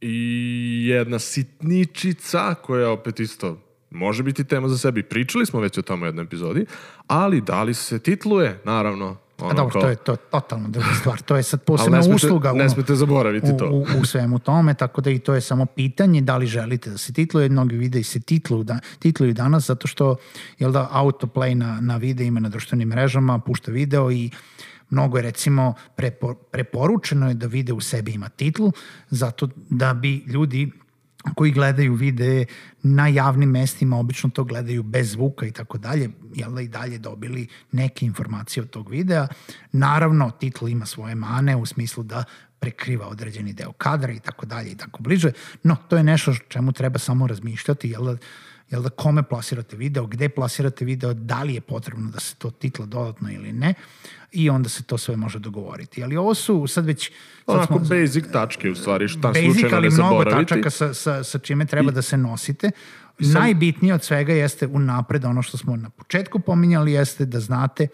I 0.00 0.86
jedna 0.86 1.18
sitničica 1.18 2.54
koja 2.54 2.90
opet 2.90 3.20
isto 3.20 3.67
može 3.90 4.22
biti 4.22 4.44
tema 4.44 4.68
za 4.68 4.78
sebe. 4.78 5.00
I 5.00 5.02
Pričali 5.02 5.46
smo 5.46 5.60
već 5.60 5.78
o 5.78 5.82
tome 5.82 6.02
u 6.02 6.06
jednoj 6.06 6.22
epizodi, 6.22 6.66
ali 7.06 7.40
da 7.40 7.62
li 7.62 7.74
se 7.74 7.98
titluje, 7.98 8.60
naravno. 8.64 9.16
Ono 9.40 9.50
A 9.50 9.54
dobro, 9.54 9.72
kao- 9.72 9.82
to 9.82 9.88
je, 9.88 9.96
to 9.96 10.12
je 10.12 10.16
totalno 10.16 10.68
druga 10.68 10.88
stvar. 11.00 11.20
To 11.22 11.36
je 11.36 11.42
sad 11.42 11.62
posebna 11.66 12.00
usluga. 12.14 12.52
ne 12.52 12.70
smete 12.70 12.94
zaboraviti 12.94 13.46
u, 13.54 13.56
to. 13.56 13.70
u, 13.70 13.86
u 14.00 14.04
svemu 14.04 14.38
tome, 14.38 14.74
tako 14.74 15.00
da 15.00 15.10
i 15.10 15.18
to 15.18 15.34
je 15.34 15.40
samo 15.40 15.66
pitanje 15.66 16.20
da 16.20 16.36
li 16.36 16.46
želite 16.46 16.90
da 16.90 16.98
se 16.98 17.12
titluje. 17.12 17.48
Mnogi 17.48 17.76
videi 17.76 18.02
se 18.02 18.20
titluju, 18.20 18.64
da, 18.64 18.78
titluju 18.98 19.32
danas 19.32 19.66
zato 19.66 19.88
što 19.88 20.16
jel 20.58 20.72
da, 20.72 20.88
autoplay 20.92 21.54
na, 21.54 21.78
na 21.80 21.96
videima 21.96 22.40
na 22.40 22.48
društvenim 22.48 22.88
mrežama 22.88 23.38
pušta 23.38 23.70
video 23.72 24.10
i 24.10 24.30
mnogo 24.90 25.18
je 25.18 25.22
recimo 25.22 25.74
prepo, 25.96 26.34
preporučeno 26.34 27.28
je 27.28 27.34
da 27.34 27.46
video 27.46 27.76
u 27.76 27.80
sebi 27.80 28.12
ima 28.12 28.28
titl 28.28 28.66
zato 29.10 29.48
da 29.70 29.94
bi 29.94 30.24
ljudi 30.26 30.70
koji 31.34 31.52
gledaju 31.52 31.94
videe 31.94 32.44
na 32.82 33.08
javnim 33.08 33.50
mestima, 33.50 33.98
obično 33.98 34.30
to 34.30 34.44
gledaju 34.44 34.82
bez 34.82 35.10
zvuka 35.10 35.46
i 35.46 35.50
tako 35.50 35.78
dalje, 35.78 36.10
jel 36.34 36.52
da 36.52 36.60
i 36.60 36.68
dalje 36.68 36.98
dobili 36.98 37.46
neke 37.72 38.06
informacije 38.06 38.62
od 38.62 38.70
tog 38.70 38.90
videa. 38.90 39.26
Naravno, 39.72 40.30
titl 40.30 40.68
ima 40.68 40.86
svoje 40.86 41.14
mane 41.14 41.56
u 41.56 41.66
smislu 41.66 42.02
da 42.02 42.24
prekriva 42.60 43.08
određeni 43.08 43.52
deo 43.52 43.72
kadra 43.72 44.12
i 44.12 44.20
tako 44.20 44.46
dalje 44.46 44.70
i 44.70 44.76
tako 44.76 45.02
bliže, 45.02 45.32
no 45.62 45.76
to 45.88 45.96
je 45.96 46.02
nešto 46.02 46.34
čemu 46.48 46.72
treba 46.72 46.98
samo 46.98 47.26
razmišljati, 47.26 47.90
jel 47.90 48.04
da, 48.04 48.16
jel 48.70 48.82
da 48.82 48.88
kome 48.88 49.22
plasirate 49.22 49.76
video, 49.76 50.06
gde 50.06 50.28
plasirate 50.28 50.84
video, 50.84 51.14
da 51.14 51.42
li 51.42 51.54
je 51.54 51.60
potrebno 51.60 52.10
da 52.10 52.20
se 52.20 52.34
to 52.34 52.50
titla 52.50 52.86
dodatno 52.86 53.32
ili 53.32 53.52
ne 53.52 53.74
i 54.32 54.50
onda 54.50 54.68
se 54.68 54.82
to 54.82 54.98
sve 54.98 55.16
može 55.16 55.38
dogovoriti. 55.38 56.02
Ali 56.02 56.16
ovo 56.16 56.34
su 56.34 56.66
sad 56.66 56.86
već... 56.86 57.10
sad 57.46 57.54
Onako 57.56 57.78
smo- 57.78 57.88
basic 57.88 58.24
tačke 58.32 58.70
u 58.70 58.74
stvari, 58.74 59.08
šta 59.08 59.28
basic, 59.28 59.44
slučajno 59.44 59.76
ali 59.76 59.88
ne 59.88 59.94
mnogo 59.94 60.08
zaboraviti. 60.08 60.48
tačaka 60.48 60.70
sa, 60.70 60.94
sa, 60.94 61.24
sa 61.24 61.38
čime 61.38 61.66
treba 61.66 61.90
da 61.90 62.02
se 62.02 62.16
nosite. 62.16 62.70
Najbitnije 63.18 63.94
od 63.94 64.02
svega 64.02 64.32
jeste 64.32 64.66
unapred 64.66 65.24
ono 65.24 65.42
što 65.42 65.58
smo 65.58 65.76
na 65.76 65.90
početku 65.90 66.38
pominjali 66.38 66.92
jeste 66.92 67.24
da 67.24 67.40
znate 67.40 67.88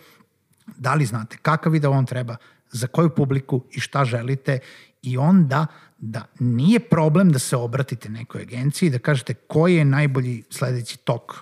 da 0.76 0.94
li 0.94 1.06
znate 1.06 1.36
kakav 1.42 1.72
video 1.72 1.90
vam 1.90 2.06
treba, 2.06 2.36
za 2.70 2.86
koju 2.86 3.10
publiku 3.10 3.64
i 3.70 3.80
šta 3.80 4.04
želite 4.04 4.58
i 5.04 5.18
onda 5.18 5.66
da 5.98 6.24
nije 6.38 6.80
problem 6.80 7.32
da 7.32 7.38
se 7.38 7.56
obratite 7.56 8.08
nekoj 8.08 8.42
agenciji, 8.42 8.90
da 8.90 8.98
kažete 8.98 9.34
koji 9.34 9.76
je 9.76 9.84
najbolji 9.84 10.42
sledeći 10.50 10.98
tok 10.98 11.34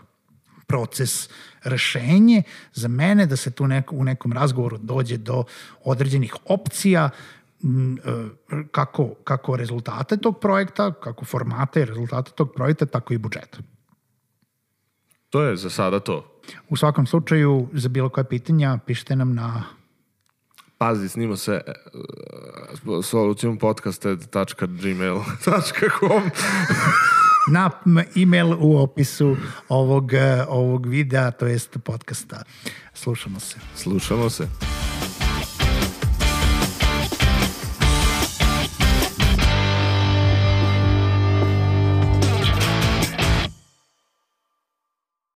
proces 0.66 1.28
rešenje 1.64 2.42
za 2.72 2.88
mene 2.88 3.26
da 3.26 3.36
se 3.36 3.50
tu 3.50 3.66
neko, 3.66 3.96
u 3.96 4.04
nekom 4.04 4.32
razgovoru 4.32 4.78
dođe 4.78 5.16
do 5.16 5.44
određenih 5.84 6.36
opcija 6.44 7.10
e, 7.10 7.66
kako, 8.70 9.14
kako 9.24 9.56
rezultate 9.56 10.16
tog 10.16 10.40
projekta, 10.40 10.92
kako 10.92 11.24
formate 11.24 11.82
i 11.82 11.84
rezultate 11.84 12.30
tog 12.32 12.52
projekta, 12.54 12.86
tako 12.86 13.14
i 13.14 13.18
budžeta. 13.18 13.58
To 15.30 15.42
je 15.42 15.56
za 15.56 15.70
sada 15.70 16.00
to. 16.00 16.40
U 16.68 16.76
svakom 16.76 17.06
slučaju, 17.06 17.68
za 17.72 17.88
bilo 17.88 18.08
koje 18.08 18.24
pitanja, 18.24 18.78
pišite 18.86 19.16
nam 19.16 19.34
na 19.34 19.64
Pazi, 20.82 21.08
snima 21.08 21.36
se 21.36 21.60
uh, 22.84 23.04
solucijum 23.04 23.58
podcast.gmail.com 23.58 26.30
na 27.84 28.04
email 28.16 28.56
u 28.60 28.76
opisu 28.76 29.36
ovog, 29.68 30.10
ovog 30.48 30.86
videa, 30.86 31.30
to 31.30 31.46
jest 31.46 31.78
podcasta. 31.84 32.42
Slušamo 32.94 33.40
se. 33.40 33.56
Slušamo 33.76 34.30
se. 34.30 34.48